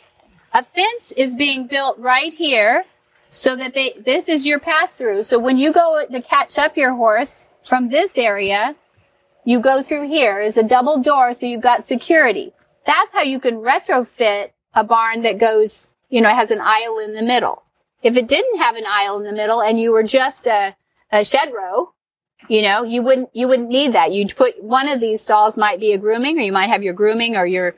[0.55, 2.85] A fence is being built right here
[3.31, 5.25] so that they, this is your pass through.
[5.25, 8.77] So when you go to catch up your horse from this area,
[9.45, 10.41] you go through here.
[10.41, 12.53] It's a double door, so you've got security.
[12.87, 17.15] That's how you can retrofit a barn that goes, you know, has an aisle in
[17.15, 17.65] the middle.
[18.05, 20.77] If it didn't have an aisle in the middle and you were just a,
[21.11, 21.93] a shed row,
[22.49, 24.13] you know, you wouldn't, you wouldn't need that.
[24.13, 26.95] You'd put one of these stalls might be a grooming or you might have your
[26.95, 27.75] grooming or your,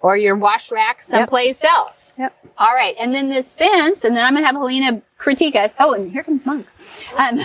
[0.00, 1.72] or your wash rack someplace yep.
[1.72, 2.12] else.
[2.18, 2.34] Yep.
[2.56, 2.94] All right.
[2.98, 5.74] And then this fence, and then I'm going to have Helena critique us.
[5.78, 6.66] Oh, and here comes Monk.
[7.16, 7.38] Um,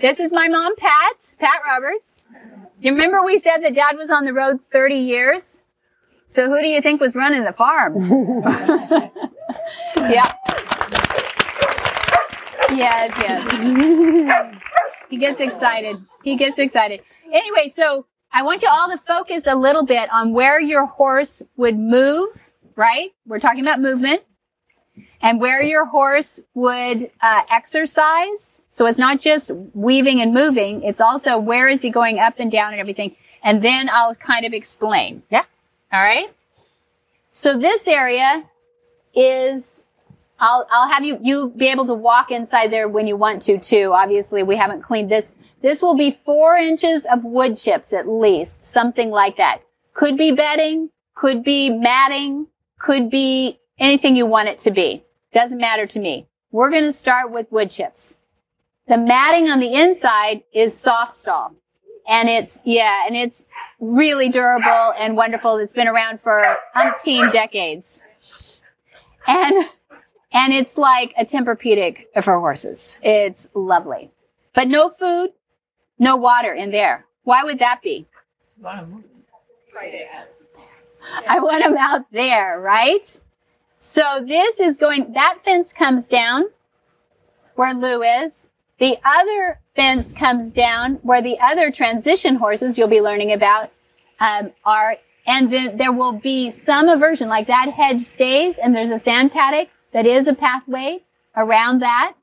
[0.00, 2.16] this is my mom, Pat, Pat Roberts.
[2.80, 5.62] You remember we said that dad was on the road 30 years?
[6.28, 7.96] So who do you think was running the farm?
[9.96, 10.32] yeah.
[12.74, 14.54] Yes, yes.
[15.10, 15.96] he gets excited.
[16.22, 17.00] He gets excited.
[17.32, 21.42] Anyway, so I want you all to focus a little bit on where your horse
[21.56, 23.12] would move, right?
[23.26, 24.22] We're talking about movement.
[25.20, 28.62] And where your horse would uh, exercise.
[28.70, 30.82] So it's not just weaving and moving.
[30.82, 33.14] It's also where is he going up and down and everything.
[33.42, 35.22] And then I'll kind of explain.
[35.30, 35.42] Yeah.
[35.92, 36.28] All right.
[37.32, 38.44] So this area
[39.14, 39.64] is
[40.38, 43.58] I'll I'll have you you be able to walk inside there when you want to
[43.58, 43.92] too.
[43.92, 45.32] Obviously, we haven't cleaned this.
[45.62, 49.62] This will be four inches of wood chips at least, something like that.
[49.94, 52.46] Could be bedding, could be matting,
[52.78, 55.02] could be anything you want it to be.
[55.32, 56.28] Doesn't matter to me.
[56.50, 58.16] We're going to start with wood chips.
[58.88, 61.54] The matting on the inside is soft stall.
[62.08, 63.44] And it's, yeah, and it's
[63.80, 65.56] really durable and wonderful.
[65.56, 68.60] It's been around for umpteen decades.
[69.26, 69.66] And,
[70.32, 73.00] and it's like a Tempur-Pedic for horses.
[73.02, 74.12] It's lovely.
[74.54, 75.30] But no food,
[75.98, 77.04] no water in there.
[77.24, 78.06] Why would that be?
[81.28, 83.20] I want them out there, right?
[83.80, 86.46] So this is going, that fence comes down
[87.54, 88.32] where Lou is.
[88.78, 93.70] The other fence comes down where the other transition horses you'll be learning about
[94.20, 98.90] um, are, and then there will be some aversion, like that hedge stays, and there's
[98.90, 101.02] a sand paddock that is a pathway
[101.36, 102.14] around that.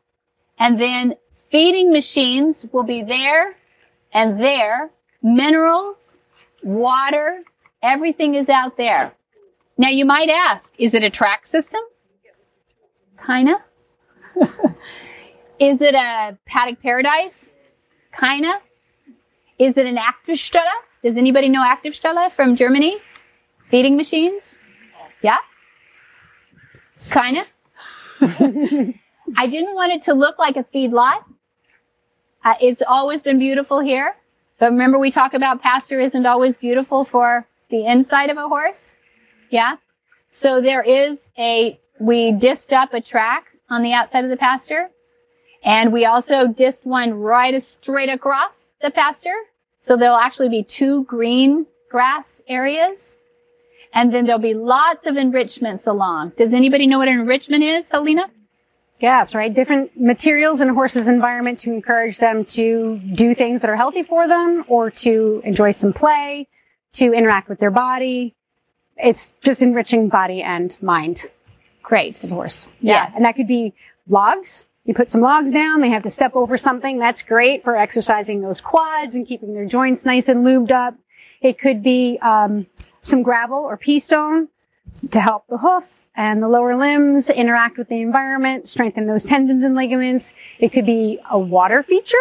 [0.60, 1.16] And then
[1.50, 3.56] feeding machines will be there
[4.14, 4.92] and there.
[5.22, 5.98] Minerals,
[6.64, 7.44] water,
[7.82, 9.14] everything is out there.
[9.78, 11.82] Now you might ask, is it a track system?
[13.26, 13.64] Kinda.
[15.60, 17.52] is it a paddock paradise?
[18.18, 18.60] Kinda.
[19.60, 20.62] Is it an Aktivstelle?
[21.04, 22.98] Does anybody know Aktivstelle from Germany?
[23.70, 24.56] Feeding machines?
[25.22, 25.38] Yeah?
[27.12, 27.46] Kinda.
[29.38, 31.24] I didn't want it to look like a feedlot.
[32.44, 34.16] Uh, it's always been beautiful here.
[34.60, 38.96] But remember we talk about pasture isn't always beautiful for the inside of a horse?
[39.50, 39.78] Yeah.
[40.32, 44.90] So there is a, we disced up a track on the outside of the pasture.
[45.64, 49.36] And we also disced one right straight across the pasture.
[49.82, 53.16] So there'll actually be two green grass areas.
[53.94, 56.34] And then there'll be lots of enrichments along.
[56.38, 58.30] Does anybody know what an enrichment is, Helena?
[59.04, 59.54] Yes, right.
[59.54, 64.02] Different materials in a horse's environment to encourage them to do things that are healthy
[64.02, 66.48] for them or to enjoy some play,
[66.94, 68.34] to interact with their body.
[68.96, 71.30] It's just enriching body and mind.
[71.82, 72.16] Great.
[72.16, 72.70] For the horse.
[72.80, 73.10] Yes.
[73.12, 73.18] Yeah.
[73.18, 73.74] And that could be
[74.08, 74.68] logs.
[74.86, 76.98] You put some logs down, they have to step over something.
[76.98, 80.96] That's great for exercising those quads and keeping their joints nice and lubed up.
[81.42, 82.68] It could be um,
[83.02, 84.48] some gravel or pea stone
[85.12, 89.64] to help the hoof and the lower limbs interact with the environment, strengthen those tendons
[89.64, 90.34] and ligaments.
[90.60, 92.18] It could be a water feature.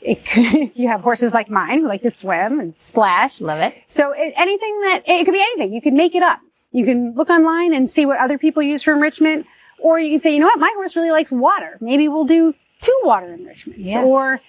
[0.00, 3.40] It could, if you have horses like mine who like to swim and splash.
[3.40, 3.74] Love it.
[3.88, 5.72] So it, anything that, it could be anything.
[5.72, 6.40] You could make it up.
[6.72, 9.46] You can look online and see what other people use for enrichment.
[9.78, 10.58] Or you can say, you know what?
[10.58, 11.76] My horse really likes water.
[11.80, 14.02] Maybe we'll do two water enrichments Yeah.
[14.02, 14.40] or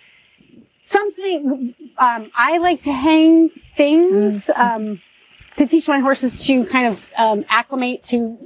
[0.85, 1.75] something.
[1.97, 5.01] Um, I like to hang things, um,
[5.57, 8.37] to teach my horses to kind of, um, acclimate to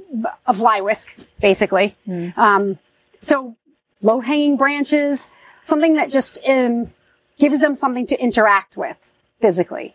[0.46, 1.08] a fly whisk,
[1.40, 1.96] basically.
[2.36, 2.78] Um,
[3.20, 3.56] so
[4.02, 5.28] low hanging branches,
[5.64, 6.90] something that just, um,
[7.38, 9.94] gives them something to interact with physically.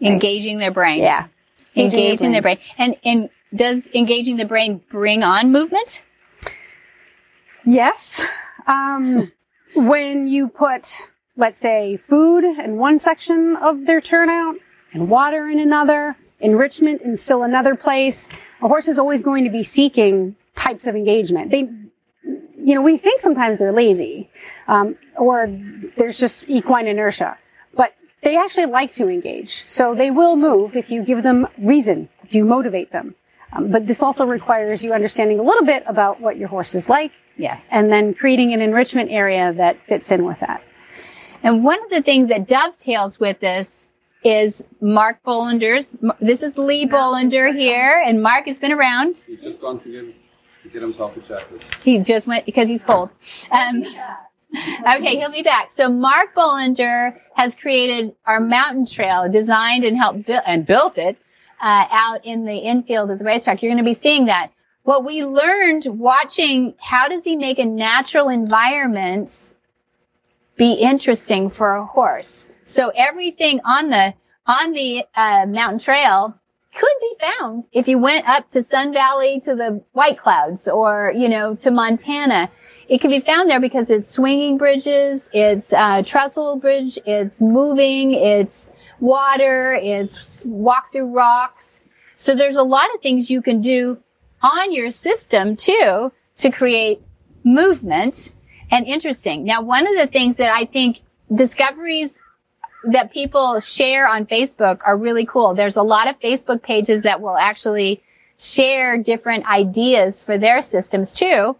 [0.00, 1.02] Engaging their brain.
[1.02, 1.26] Yeah.
[1.76, 2.58] Engaging their brain.
[2.78, 6.04] And, and does engaging the brain bring on movement?
[7.64, 8.24] Yes.
[8.66, 9.30] Um,
[9.74, 14.56] when you put, let's say, food in one section of their turnout
[14.92, 18.28] and water in another, enrichment in still another place,
[18.62, 21.50] a horse is always going to be seeking types of engagement.
[21.50, 21.68] They,
[22.22, 24.28] you know, we think sometimes they're lazy,
[24.68, 25.48] um, or
[25.96, 27.38] there's just equine inertia,
[27.74, 29.64] but they actually like to engage.
[29.68, 33.14] So they will move if you give them reason, if you motivate them.
[33.52, 36.88] Um, but this also requires you understanding a little bit about what your horse is
[36.88, 37.60] like, Yes.
[37.70, 40.62] and then creating an enrichment area that fits in with that.
[41.42, 43.88] And one of the things that dovetails with this
[44.22, 45.94] is Mark Bolender's.
[46.20, 49.22] This is Lee Bolender here, and Mark has been around.
[49.26, 50.14] He's just gone to get,
[50.62, 51.62] to get himself a jacket.
[51.82, 53.10] He just went because he's cold.
[53.50, 55.70] Um, okay, he'll be back.
[55.70, 61.16] So Mark Bollander has created our mountain trail, designed and helped build and built it
[61.60, 63.62] uh, out in the infield of the racetrack.
[63.62, 64.50] You're going to be seeing that.
[64.82, 69.54] What we learned watching, how does he make a natural environment
[70.56, 72.50] be interesting for a horse?
[72.70, 74.14] So everything on the
[74.46, 76.38] on the uh, mountain trail
[76.72, 81.12] could be found if you went up to Sun Valley to the White Clouds or,
[81.16, 82.48] you know, to Montana.
[82.88, 88.14] It can be found there because it's swinging bridges, it's uh, trestle bridge, it's moving,
[88.14, 91.80] it's water, it's walk through rocks.
[92.14, 93.98] So there's a lot of things you can do
[94.42, 97.02] on your system too to create
[97.42, 98.30] movement
[98.70, 99.44] and interesting.
[99.44, 101.00] Now, one of the things that I think
[101.34, 102.16] discoveries
[102.84, 105.54] that people share on Facebook are really cool.
[105.54, 108.02] There's a lot of Facebook pages that will actually
[108.38, 111.56] share different ideas for their systems too.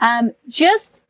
[0.00, 1.02] Um, just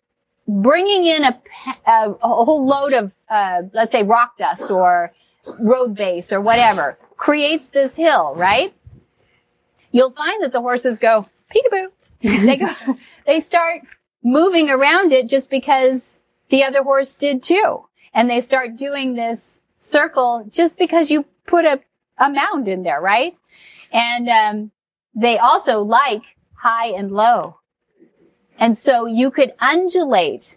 [0.46, 1.40] bringing in a,
[1.86, 5.12] a, a whole load of, uh, let's say rock dust or
[5.58, 8.74] road base or whatever creates this hill, right?
[9.90, 11.88] You'll find that the horses go peekaboo.
[12.20, 12.68] they go,
[13.26, 13.82] they start
[14.22, 16.18] moving around it just because
[16.50, 17.86] the other horse did too.
[18.16, 21.80] And they start doing this circle just because you put a,
[22.18, 23.36] a mound in there, right?
[23.92, 24.70] And, um,
[25.14, 26.22] they also like
[26.54, 27.58] high and low.
[28.58, 30.56] And so you could undulate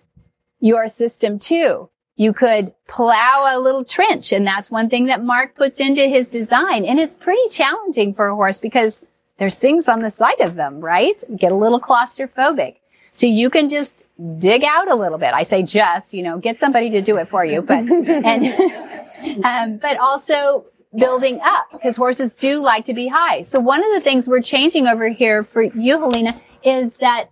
[0.59, 1.89] your system too.
[2.17, 4.33] You could plow a little trench.
[4.33, 6.83] And that's one thing that Mark puts into his design.
[6.83, 9.05] And it's pretty challenging for a horse because
[9.37, 11.23] there's things on the side of them, right?
[11.37, 12.75] Get a little claustrophobic.
[13.11, 14.07] So you can just
[14.37, 15.33] dig out a little bit.
[15.33, 19.77] I say just, you know, get somebody to do it for you, but, and, um,
[19.77, 23.41] but also building up because horses do like to be high.
[23.41, 27.29] So one of the things we're changing over here for you, Helena, is that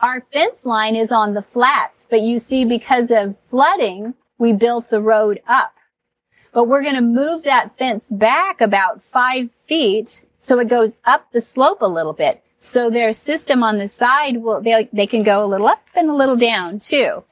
[0.00, 4.90] our fence line is on the flats, but you see because of flooding, we built
[4.90, 5.74] the road up.
[6.52, 11.30] But we're going to move that fence back about five feet so it goes up
[11.32, 12.42] the slope a little bit.
[12.62, 16.10] So their system on the side will, they, they can go a little up and
[16.10, 17.24] a little down too.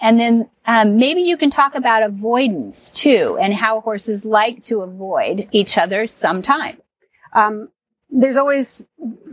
[0.00, 4.80] And then um, maybe you can talk about avoidance too and how horses like to
[4.80, 6.78] avoid each other sometime.
[7.34, 7.68] Um,
[8.08, 8.82] there's always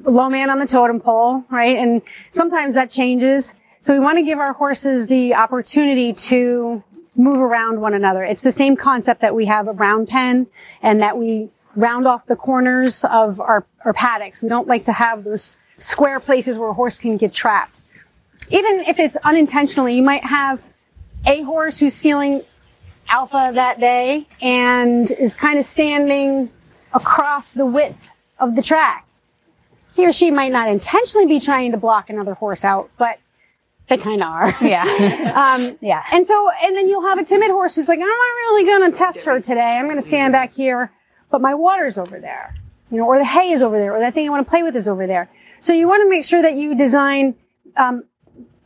[0.04, 1.78] low man on the totem pole, right?
[1.78, 3.56] And sometimes that changes.
[3.80, 6.84] So we want to give our horses the opportunity to
[7.16, 8.26] move around one another.
[8.26, 10.48] It's the same concept that we have a round pen
[10.82, 14.42] and that we round off the corners of our, our paddocks.
[14.42, 17.80] We don't like to have those square places where a horse can get trapped.
[18.50, 20.64] Even if it's unintentionally, you might have
[21.26, 22.42] a horse who's feeling
[23.08, 26.50] alpha that day and is kind of standing
[26.94, 28.10] across the width
[28.40, 29.06] of the track.
[29.96, 33.20] He or she might not intentionally be trying to block another horse out, but
[33.88, 34.56] they kind of are.
[34.62, 34.84] Yeah.
[35.62, 36.04] um, yeah.
[36.12, 38.92] And so, and then you'll have a timid horse who's like, I'm not really going
[38.92, 39.78] to test her today.
[39.78, 40.92] I'm going to stand back here,
[41.30, 42.56] but my water's over there,
[42.92, 44.64] you know, or the hay is over there, or that thing I want to play
[44.64, 45.30] with is over there.
[45.62, 47.36] So you want to make sure that you design
[47.76, 48.04] um,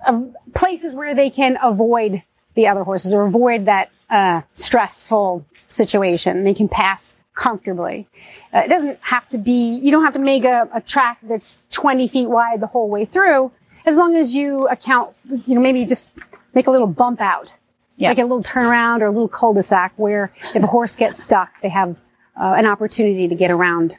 [0.06, 0.22] uh,
[0.54, 2.24] places where they can avoid
[2.56, 6.44] the other horses or avoid that uh, stressful situation.
[6.44, 8.08] They can pass comfortably.
[8.54, 11.62] Uh, it doesn't have to be, you don't have to make a, a, track that's
[11.72, 13.52] 20 feet wide the whole way through,
[13.86, 15.16] as long as you account,
[15.48, 16.06] you know, maybe just
[16.54, 17.48] make a little bump out.
[17.96, 18.10] Yeah.
[18.10, 21.70] Like a little turnaround or a little cul-de-sac where if a horse gets stuck, they
[21.70, 21.96] have
[22.40, 23.98] uh, an opportunity to get around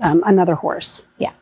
[0.00, 1.02] um, another horse.
[1.18, 1.32] Yeah.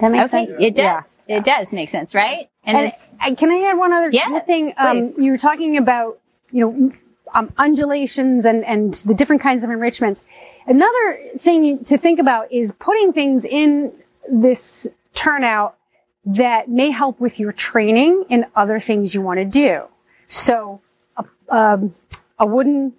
[0.00, 0.46] That makes okay.
[0.46, 0.56] sense?
[0.60, 1.04] It does.
[1.26, 1.38] Yeah.
[1.38, 2.50] It does make sense, right?
[2.64, 3.08] And, and it's,
[3.38, 4.74] can I add one other yes, thing?
[4.76, 6.18] Um, you were talking about,
[6.50, 6.92] you know,
[7.34, 10.24] um, undulations and, and the different kinds of enrichments.
[10.66, 13.92] Another thing to think about is putting things in
[14.30, 15.76] this turnout
[16.24, 19.84] that may help with your training and other things you want to do.
[20.28, 20.80] So
[21.16, 21.24] a,
[21.54, 21.94] um,
[22.38, 22.94] a wooden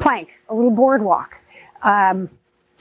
[0.00, 1.40] plank, a little boardwalk.
[1.84, 2.30] Um,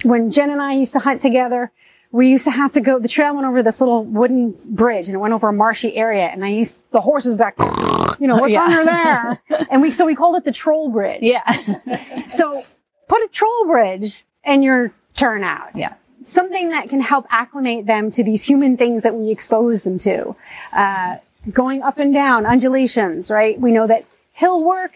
[0.03, 1.71] when Jen and I used to hunt together,
[2.11, 5.15] we used to have to go, the trail went over this little wooden bridge and
[5.15, 7.55] it went over a marshy area and I used, the horses back,
[8.19, 8.63] you know, what's yeah.
[8.63, 9.41] under there?
[9.71, 11.23] and we, so we called it the troll bridge.
[11.23, 12.27] Yeah.
[12.27, 12.61] so
[13.07, 15.71] put a troll bridge in your turnout.
[15.75, 15.95] Yeah.
[16.25, 20.35] Something that can help acclimate them to these human things that we expose them to.
[20.71, 21.17] Uh,
[21.51, 23.59] going up and down, undulations, right?
[23.59, 24.91] We know that hill work,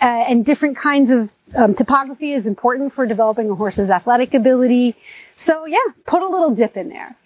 [0.00, 4.96] uh, and different kinds of um, topography is important for developing a horse's athletic ability.
[5.36, 7.16] So yeah, put a little dip in there.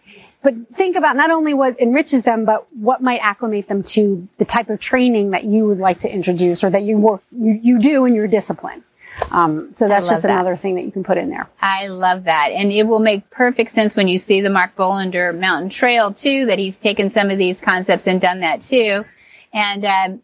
[0.43, 4.45] But think about not only what enriches them, but what might acclimate them to the
[4.45, 7.79] type of training that you would like to introduce or that you work, you, you
[7.81, 8.85] do in your discipline.
[9.33, 10.31] Um, so that's just that.
[10.31, 11.49] another thing that you can put in there.
[11.61, 12.51] I love that.
[12.53, 16.47] And it will make perfect sense when you see the Mark Bolender Mountain Trail too,
[16.47, 19.05] that he's taken some of these concepts and done that too.
[19.53, 20.23] And, um,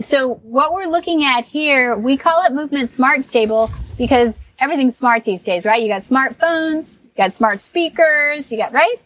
[0.00, 5.24] so what we're looking at here, we call it movement smart stable because everything's smart
[5.24, 5.82] these days, right?
[5.82, 8.96] You got smartphones, you got smart speakers, you got, right?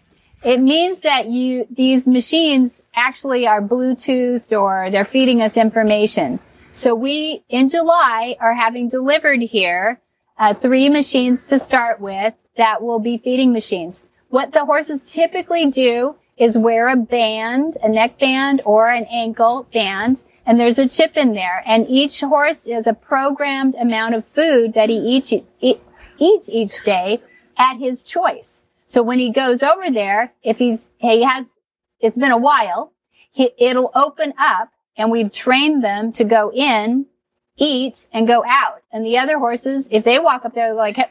[0.44, 6.38] It means that you, these machines actually are Bluetooth or they're feeding us information.
[6.72, 10.00] So we, in July, are having delivered here,
[10.38, 14.04] uh, three machines to start with that will be feeding machines.
[14.28, 19.66] What the horses typically do is wear a band, a neck band or an ankle
[19.72, 21.62] band and there's a chip in there.
[21.66, 25.80] And each horse is a programmed amount of food that he eats, eat,
[26.18, 27.22] eats each day
[27.56, 28.64] at his choice.
[28.86, 31.46] So when he goes over there, if he's, he has,
[32.00, 32.92] it's been a while,
[33.32, 37.06] he, it'll open up and we've trained them to go in,
[37.56, 38.82] eat and go out.
[38.92, 41.02] And the other horses, if they walk up there, they're like, uh,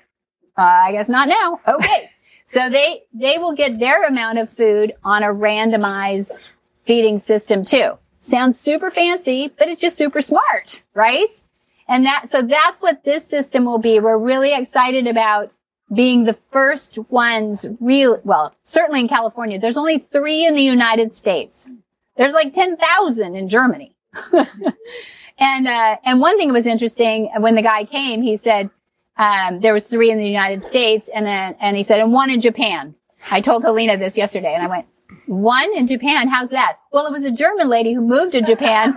[0.58, 1.60] I guess not now.
[1.68, 2.10] Okay.
[2.46, 6.52] so they, they will get their amount of food on a randomized
[6.84, 7.98] feeding system too.
[8.24, 11.28] Sounds super fancy, but it's just super smart, right?
[11.90, 14.00] And that, so that's what this system will be.
[14.00, 15.58] We're really excited about
[15.94, 19.60] being the first ones real, well, certainly in California.
[19.60, 21.70] There's only three in the United States.
[22.16, 23.94] There's like 10,000 in Germany.
[25.38, 28.70] and, uh, and one thing that was interesting when the guy came, he said,
[29.18, 32.30] um, there was three in the United States and then, and he said, and one
[32.30, 32.96] in Japan.
[33.34, 34.88] I told Helena this yesterday and I went,
[35.26, 36.28] one in Japan.
[36.28, 36.78] How's that?
[36.92, 38.94] Well, it was a German lady who moved to Japan.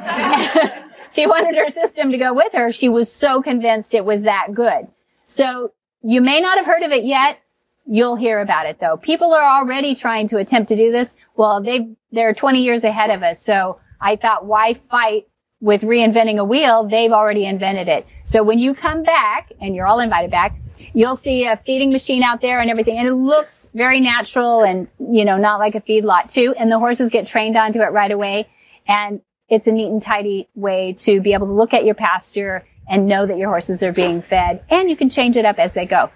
[1.10, 2.72] she wanted her system to go with her.
[2.72, 4.88] She was so convinced it was that good.
[5.26, 7.38] So you may not have heard of it yet.
[7.86, 8.96] You'll hear about it though.
[8.96, 11.14] People are already trying to attempt to do this.
[11.36, 13.42] Well, they they're 20 years ahead of us.
[13.42, 15.26] So I thought, why fight
[15.60, 16.88] with reinventing a wheel?
[16.88, 18.06] They've already invented it.
[18.24, 20.58] So when you come back, and you're all invited back,
[20.96, 22.96] you'll see a feeding machine out there and everything.
[22.96, 26.54] And it looks very natural and, you know, not like a feedlot too.
[26.58, 28.48] And the horses get trained onto it right away.
[28.88, 29.20] And
[29.50, 33.06] it's a neat and tidy way to be able to look at your pasture and
[33.06, 34.64] know that your horses are being fed.
[34.70, 36.10] And you can change it up as they go.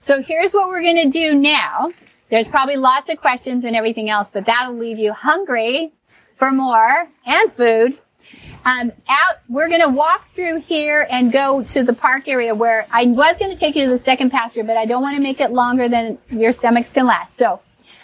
[0.00, 1.90] So here's what we're going to do now.
[2.28, 5.94] There's probably lots of questions and everything else, but that'll leave you hungry
[6.34, 7.98] for more and food.
[8.66, 12.88] Um, out, we're going to walk through here and go to the park area where
[12.90, 15.22] I was going to take you to the second pasture, but I don't want to
[15.22, 17.36] make it longer than your stomachs can last.
[17.36, 17.60] So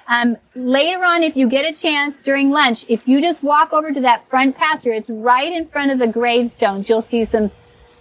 [0.06, 3.92] Um, later on, if you get a chance during lunch, if you just walk over
[3.92, 6.88] to that front pasture, it's right in front of the gravestones.
[6.88, 7.50] You'll see some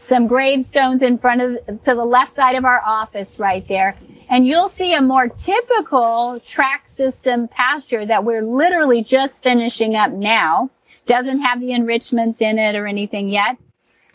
[0.03, 3.95] some gravestones in front of to the left side of our office right there.
[4.29, 10.11] And you'll see a more typical track system pasture that we're literally just finishing up
[10.11, 10.71] now.
[11.05, 13.57] Doesn't have the enrichments in it or anything yet.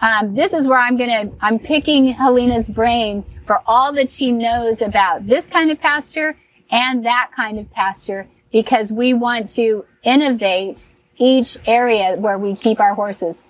[0.00, 4.82] Um, this is where I'm gonna, I'm picking Helena's brain for all that she knows
[4.82, 6.36] about this kind of pasture
[6.70, 12.78] and that kind of pasture because we want to innovate each area where we keep
[12.80, 13.42] our horses.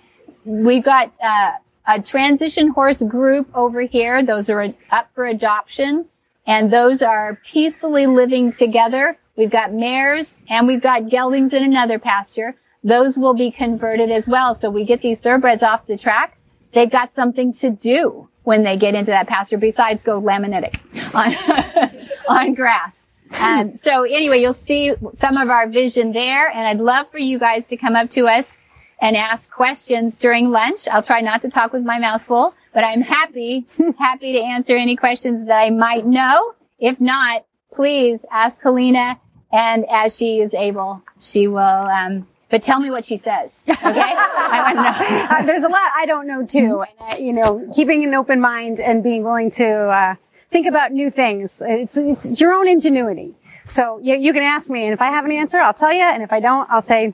[0.45, 1.51] We've got, uh,
[1.87, 4.21] a transition horse group over here.
[4.21, 6.05] Those are up for adoption
[6.45, 9.17] and those are peacefully living together.
[9.37, 12.55] We've got mares and we've got geldings in another pasture.
[12.83, 14.55] Those will be converted as well.
[14.55, 16.37] So we get these thoroughbreds off the track.
[16.73, 20.79] They've got something to do when they get into that pasture besides go laminitic
[21.13, 21.99] on,
[22.29, 23.05] on grass.
[23.41, 27.39] Um, so anyway, you'll see some of our vision there and I'd love for you
[27.39, 28.57] guys to come up to us
[28.99, 30.87] and ask questions during lunch.
[30.87, 33.65] I'll try not to talk with my mouth full, but I'm happy,
[33.99, 36.53] happy to answer any questions that I might know.
[36.79, 39.19] If not, please ask Helena
[39.51, 43.61] and as she is able, she will, um, but tell me what she says.
[43.69, 44.13] Okay.
[44.13, 45.27] I want to know.
[45.37, 46.83] uh, there's a lot I don't know too.
[46.83, 50.15] And, uh, you know, keeping an open mind and being willing to, uh,
[50.51, 51.61] think about new things.
[51.65, 53.35] It's, it's, it's your own ingenuity.
[53.65, 56.03] So you, you can ask me and if I have an answer, I'll tell you.
[56.03, 57.13] And if I don't, I'll say,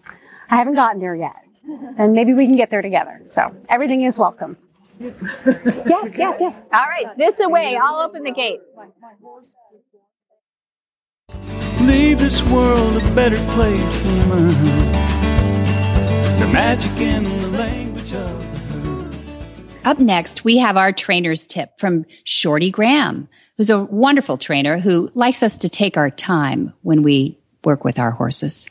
[0.49, 1.35] I haven't gotten there yet
[1.97, 3.21] and maybe we can get there together.
[3.29, 4.57] So everything is welcome.
[4.99, 6.61] yes, yes, yes.
[6.71, 7.77] All right, this away.
[7.81, 8.59] I'll open the gate.
[11.93, 14.47] Leave this world a better place than mine.
[16.39, 19.15] The magic in the language of the herd.
[19.85, 25.11] Up next, we have our trainer's tip from Shorty Graham, who's a wonderful trainer who
[25.13, 28.67] likes us to take our time when we work with our horses.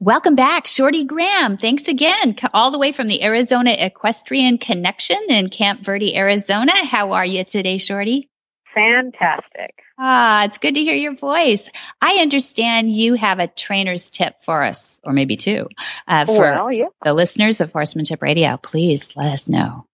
[0.00, 1.58] Welcome back, Shorty Graham.
[1.58, 6.72] Thanks again, all the way from the Arizona Equestrian Connection in Camp Verde, Arizona.
[6.72, 8.28] How are you today, Shorty?
[8.74, 9.83] Fantastic.
[9.98, 11.70] Ah, it's good to hear your voice.
[12.00, 15.68] I understand you have a trainer's tip for us, or maybe two,
[16.08, 16.86] uh, for well, yeah.
[17.04, 18.56] the listeners of Horsemanship Radio.
[18.56, 19.86] Please let us know.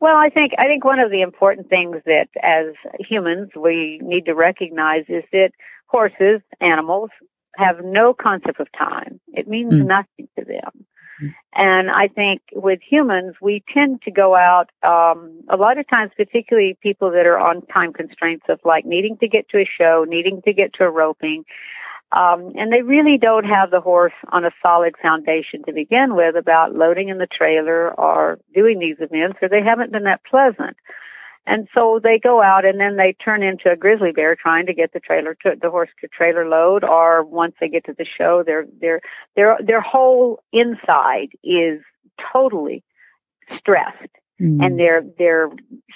[0.00, 4.26] Well, I think I think one of the important things that as humans we need
[4.26, 5.52] to recognize is that
[5.86, 7.10] horses, animals,
[7.56, 9.20] have no concept of time.
[9.28, 9.86] It means mm.
[9.86, 10.86] nothing to them.
[11.54, 16.12] And I think with humans, we tend to go out, um, a lot of times,
[16.16, 20.04] particularly people that are on time constraints of like needing to get to a show,
[20.06, 21.44] needing to get to a roping.
[22.12, 26.36] Um, and they really don't have the horse on a solid foundation to begin with
[26.36, 30.76] about loading in the trailer or doing these events, or they haven't been that pleasant.
[31.46, 34.74] And so they go out and then they turn into a grizzly bear trying to
[34.74, 38.04] get the trailer to the horse to trailer load or once they get to the
[38.04, 39.00] show their their
[39.36, 41.80] their their whole inside is
[42.32, 42.82] totally
[43.56, 44.60] stressed mm-hmm.
[44.60, 45.50] and they're they're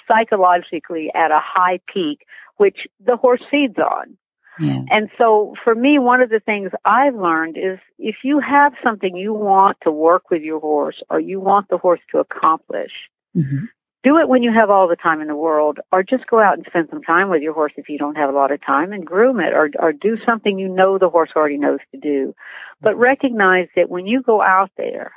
[0.07, 2.25] psychologically at a high peak
[2.57, 4.17] which the horse feeds on.
[4.59, 4.81] Yeah.
[4.89, 9.17] And so for me one of the things I've learned is if you have something
[9.17, 12.91] you want to work with your horse or you want the horse to accomplish
[13.35, 13.65] mm-hmm
[14.03, 16.57] do it when you have all the time in the world or just go out
[16.57, 18.93] and spend some time with your horse if you don't have a lot of time
[18.93, 22.33] and groom it or, or do something you know the horse already knows to do.
[22.81, 25.13] But recognize that when you go out there,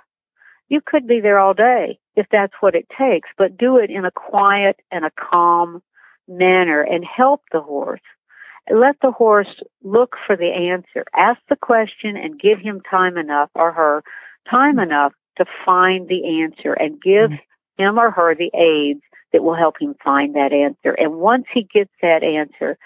[0.69, 4.05] you could be there all day if that's what it takes, but do it in
[4.05, 5.83] a quiet and a calm
[6.29, 8.01] manner and help the horse.
[8.71, 11.05] Let the horse look for the answer.
[11.15, 14.05] Ask the question and give him time enough or her
[14.51, 17.45] time enough to find the answer and give mm-hmm
[17.77, 19.03] him or her the aids
[19.33, 20.93] that will help him find that answer.
[20.93, 22.79] And once he gets that answer,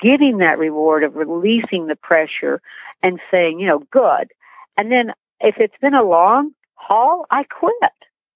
[0.00, 2.60] getting that reward of releasing the pressure
[3.02, 4.30] and saying, you know, good.
[4.76, 7.74] And then if it's been a long haul, I quit.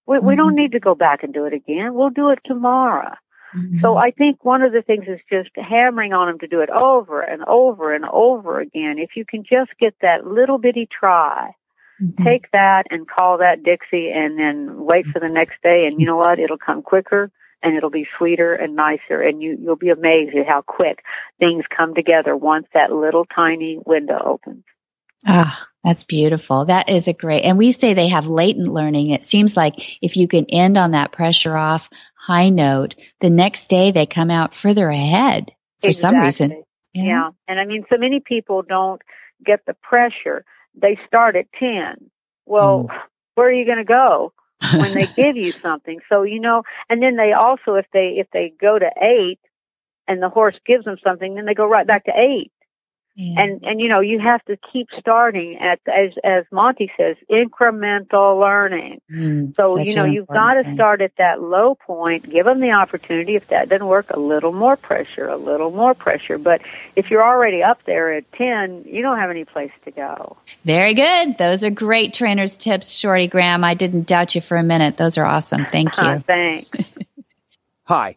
[0.06, 0.26] We, mm-hmm.
[0.26, 0.56] we don't mm-hmm.
[0.56, 1.94] need to go back and do it again.
[1.94, 3.14] We'll do it tomorrow.
[3.54, 3.80] Mm-hmm.
[3.80, 6.70] So I think one of the things is just hammering on them to do it
[6.70, 8.98] over and over and over again.
[8.98, 11.50] If you can just get that little bitty try,
[12.02, 12.24] Mm-hmm.
[12.24, 15.86] Take that and call that Dixie and then wait for the next day.
[15.86, 16.38] And you know what?
[16.38, 17.30] It'll come quicker
[17.62, 19.20] and it'll be sweeter and nicer.
[19.20, 21.04] And you, you'll be amazed at how quick
[21.38, 24.64] things come together once that little tiny window opens.
[25.26, 26.64] Ah, that's beautiful.
[26.64, 29.10] That is a great, and we say they have latent learning.
[29.10, 33.68] It seems like if you can end on that pressure off high note, the next
[33.68, 35.92] day they come out further ahead for exactly.
[35.92, 36.64] some reason.
[36.94, 37.04] Yeah.
[37.04, 37.30] yeah.
[37.48, 39.02] And I mean, so many people don't
[39.44, 40.44] get the pressure
[40.74, 42.10] they start at 10.
[42.46, 43.00] Well, mm.
[43.34, 44.32] where are you going to go
[44.74, 46.00] when they give you something?
[46.08, 49.40] So, you know, and then they also, if they, if they go to eight
[50.08, 52.52] and the horse gives them something, then they go right back to eight.
[53.36, 58.40] And and you know you have to keep starting at as as Monty says incremental
[58.40, 59.00] learning.
[59.10, 62.28] Mm, so you know you've got to start at that low point.
[62.30, 63.36] Give them the opportunity.
[63.36, 66.38] If that doesn't work, a little more pressure, a little more pressure.
[66.38, 66.62] But
[66.96, 70.38] if you're already up there at ten, you don't have any place to go.
[70.64, 71.36] Very good.
[71.36, 73.64] Those are great trainers tips, Shorty Graham.
[73.64, 74.96] I didn't doubt you for a minute.
[74.96, 75.66] Those are awesome.
[75.66, 76.18] Thank you.
[76.26, 76.70] Thanks.
[77.84, 78.16] Hi,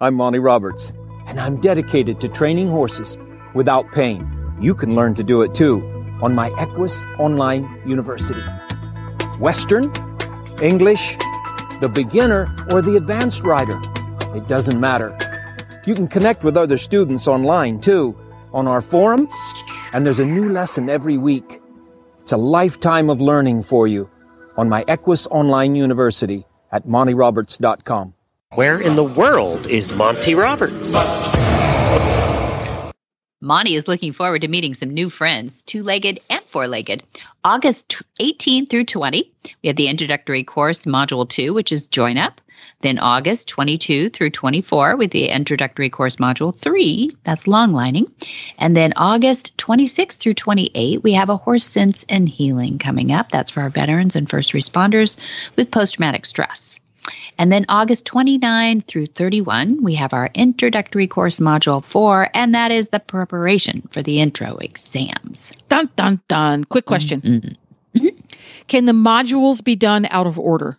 [0.00, 0.92] I'm Monty Roberts,
[1.28, 3.16] and I'm dedicated to training horses
[3.54, 4.41] without pain.
[4.62, 5.82] You can learn to do it too
[6.22, 8.40] on my Equus Online University.
[9.40, 9.92] Western,
[10.62, 11.16] English,
[11.80, 13.80] the beginner, or the advanced rider.
[14.36, 15.18] It doesn't matter.
[15.84, 18.16] You can connect with other students online too
[18.52, 19.26] on our forum,
[19.92, 21.60] and there's a new lesson every week.
[22.20, 24.08] It's a lifetime of learning for you
[24.56, 28.14] on my Equus Online University at montyroberts.com.
[28.54, 30.94] Where in the world is Monty Roberts?
[33.44, 37.02] Monty is looking forward to meeting some new friends, two legged and four legged.
[37.42, 39.32] August 18 through 20,
[39.64, 42.40] we have the introductory course, Module 2, which is Join Up.
[42.82, 48.06] Then August 22 through 24 with the introductory course, Module 3, that's long lining.
[48.58, 53.30] And then August 26 through 28, we have a horse sense and healing coming up.
[53.30, 55.16] That's for our veterans and first responders
[55.56, 56.78] with post traumatic stress.
[57.38, 62.70] And then August 29 through 31, we have our introductory course module four, and that
[62.70, 65.52] is the preparation for the intro exams.
[65.68, 66.64] Dun dun dun.
[66.64, 67.20] Quick question.
[67.20, 68.08] Mm-hmm.
[68.68, 70.78] Can the modules be done out of order?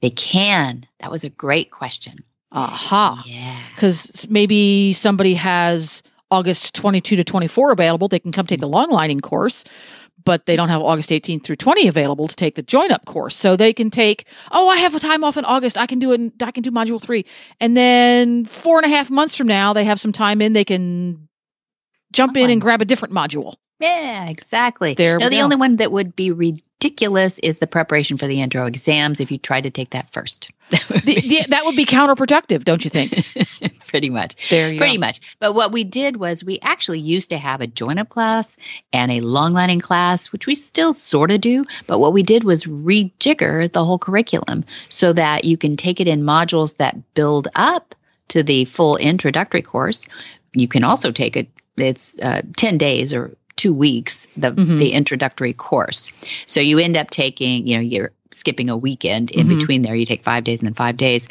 [0.00, 0.86] They can.
[1.00, 2.18] That was a great question.
[2.50, 3.22] Aha.
[3.26, 3.58] Yeah.
[3.74, 8.08] Because maybe somebody has August 22 to 24 available.
[8.08, 9.64] They can come take the long lining course,
[10.24, 13.36] but they don't have August 18 through 20 available to take the join up course.
[13.36, 15.78] So they can take, oh, I have a time off in August.
[15.78, 16.32] I can do it.
[16.42, 17.24] I can do module three.
[17.60, 20.52] And then four and a half months from now, they have some time in.
[20.52, 21.28] They can
[22.12, 23.54] jump in and grab a different module.
[23.80, 24.94] Yeah, exactly.
[24.94, 26.30] There no, the only one that would be
[26.82, 30.50] ridiculous is the preparation for the intro exams if you try to take that first.
[31.04, 33.24] The- the- that would be counterproductive, don't you think?
[33.86, 34.34] Pretty much.
[34.50, 35.00] There you Pretty go.
[35.00, 35.20] much.
[35.38, 38.56] But what we did was we actually used to have a join up class
[38.92, 41.64] and a long lining class, which we still sort of do.
[41.86, 46.08] But what we did was rejigger the whole curriculum so that you can take it
[46.08, 47.94] in modules that build up
[48.28, 50.06] to the full introductory course.
[50.54, 54.78] You can also take it, it's uh, 10 days or two weeks, the, Mhm.
[54.80, 56.10] the introductory course.
[56.46, 59.58] So you end up taking, you know, you're skipping a weekend in Mhm.
[59.58, 59.94] between there.
[59.94, 61.28] You take five days and then five days.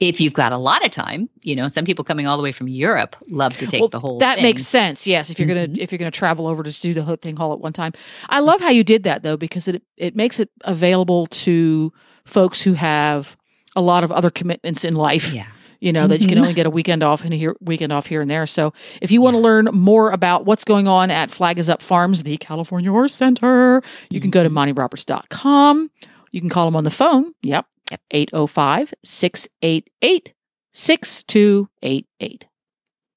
[0.00, 2.52] If you've got a lot of time, you know, some people coming all the way
[2.52, 4.44] from Europe love to take Well, the whole that thing.
[4.44, 7.16] makes sense yes if you're gonna if you're gonna travel over to do the whole
[7.16, 7.92] thing all at one time
[8.28, 11.92] i love how you did that though because it it makes it available to
[12.24, 13.36] folks who have
[13.76, 15.46] a lot of other commitments in life yeah
[15.84, 16.42] you know that you can Mhm.
[16.42, 18.46] only get a weekend off and here, weekend off here and there.
[18.46, 18.72] So
[19.02, 22.22] if you want to learn more about what's going on at flag is up farms
[22.22, 25.90] the california horse center you can go to montyroberts.com
[26.32, 27.32] you can call them on the phone.
[27.42, 27.66] Yep.
[28.12, 30.32] 805-688
[30.72, 32.46] 6288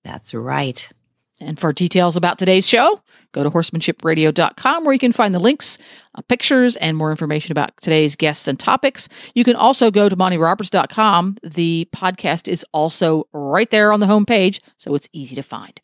[0.04, 0.92] That's right.
[1.40, 5.78] And for details about today's show, go to horsemanshipradio.com where you can find the links,
[6.16, 9.08] uh, pictures, and more information about today's guests and topics.
[9.36, 11.38] You can also go to montyroberts.com.
[11.44, 15.80] The podcast is also right there on the homepage, so it's easy to find.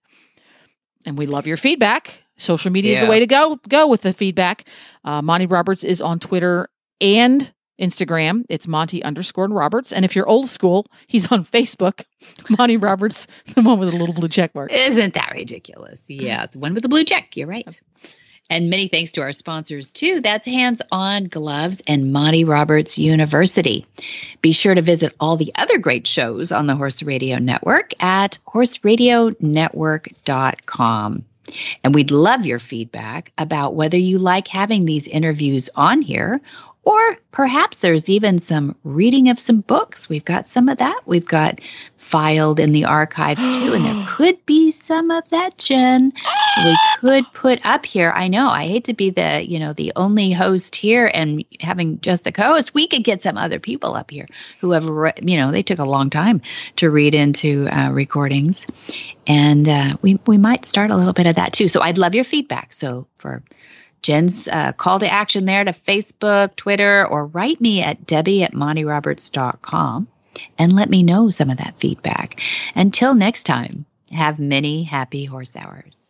[1.06, 2.24] And we love your feedback.
[2.38, 3.60] Social media is the way to go.
[3.70, 4.68] Go with the feedback.
[5.04, 8.46] Uh, Monty Roberts is on Twitter and Instagram.
[8.50, 9.92] It's Monty underscore Roberts.
[9.92, 12.04] And if you're old school, he's on Facebook.
[12.58, 14.72] Monty Roberts, the one with the little blue check mark.
[14.72, 16.00] Isn't that ridiculous?
[16.08, 17.36] Yeah, the one with the blue check.
[17.36, 17.82] You're right.
[18.50, 20.22] And many thanks to our sponsors too.
[20.22, 23.86] That's Hands On Gloves and Monty Roberts University.
[24.42, 28.38] Be sure to visit all the other great shows on the Horse Radio Network at
[28.48, 31.26] horseradionetwork.com.
[31.84, 36.40] And we'd love your feedback about whether you like having these interviews on here
[36.84, 40.10] or perhaps there's even some reading of some books.
[40.10, 41.02] We've got some of that.
[41.06, 41.62] We've got
[41.98, 43.74] filed in the archives too.
[43.74, 46.12] And there could be some of that, Jen.
[46.66, 48.12] We could put up here.
[48.12, 48.50] I know.
[48.50, 52.32] I hate to be the, you know, the only host here and having just a
[52.32, 52.74] co-host.
[52.74, 54.28] We could get some other people up here
[54.60, 56.42] who have, re- you know, they took a long time
[56.76, 58.68] to read into uh, recordings,
[59.26, 61.68] and uh, we we might start a little bit of that too.
[61.68, 62.74] So I'd love your feedback.
[62.74, 63.42] So for
[64.04, 68.54] Jen's uh, call to action there to Facebook, Twitter, or write me at debbie at
[68.54, 70.08] montyroberts.com
[70.58, 72.40] and let me know some of that feedback.
[72.76, 76.10] Until next time, have many happy horse hours.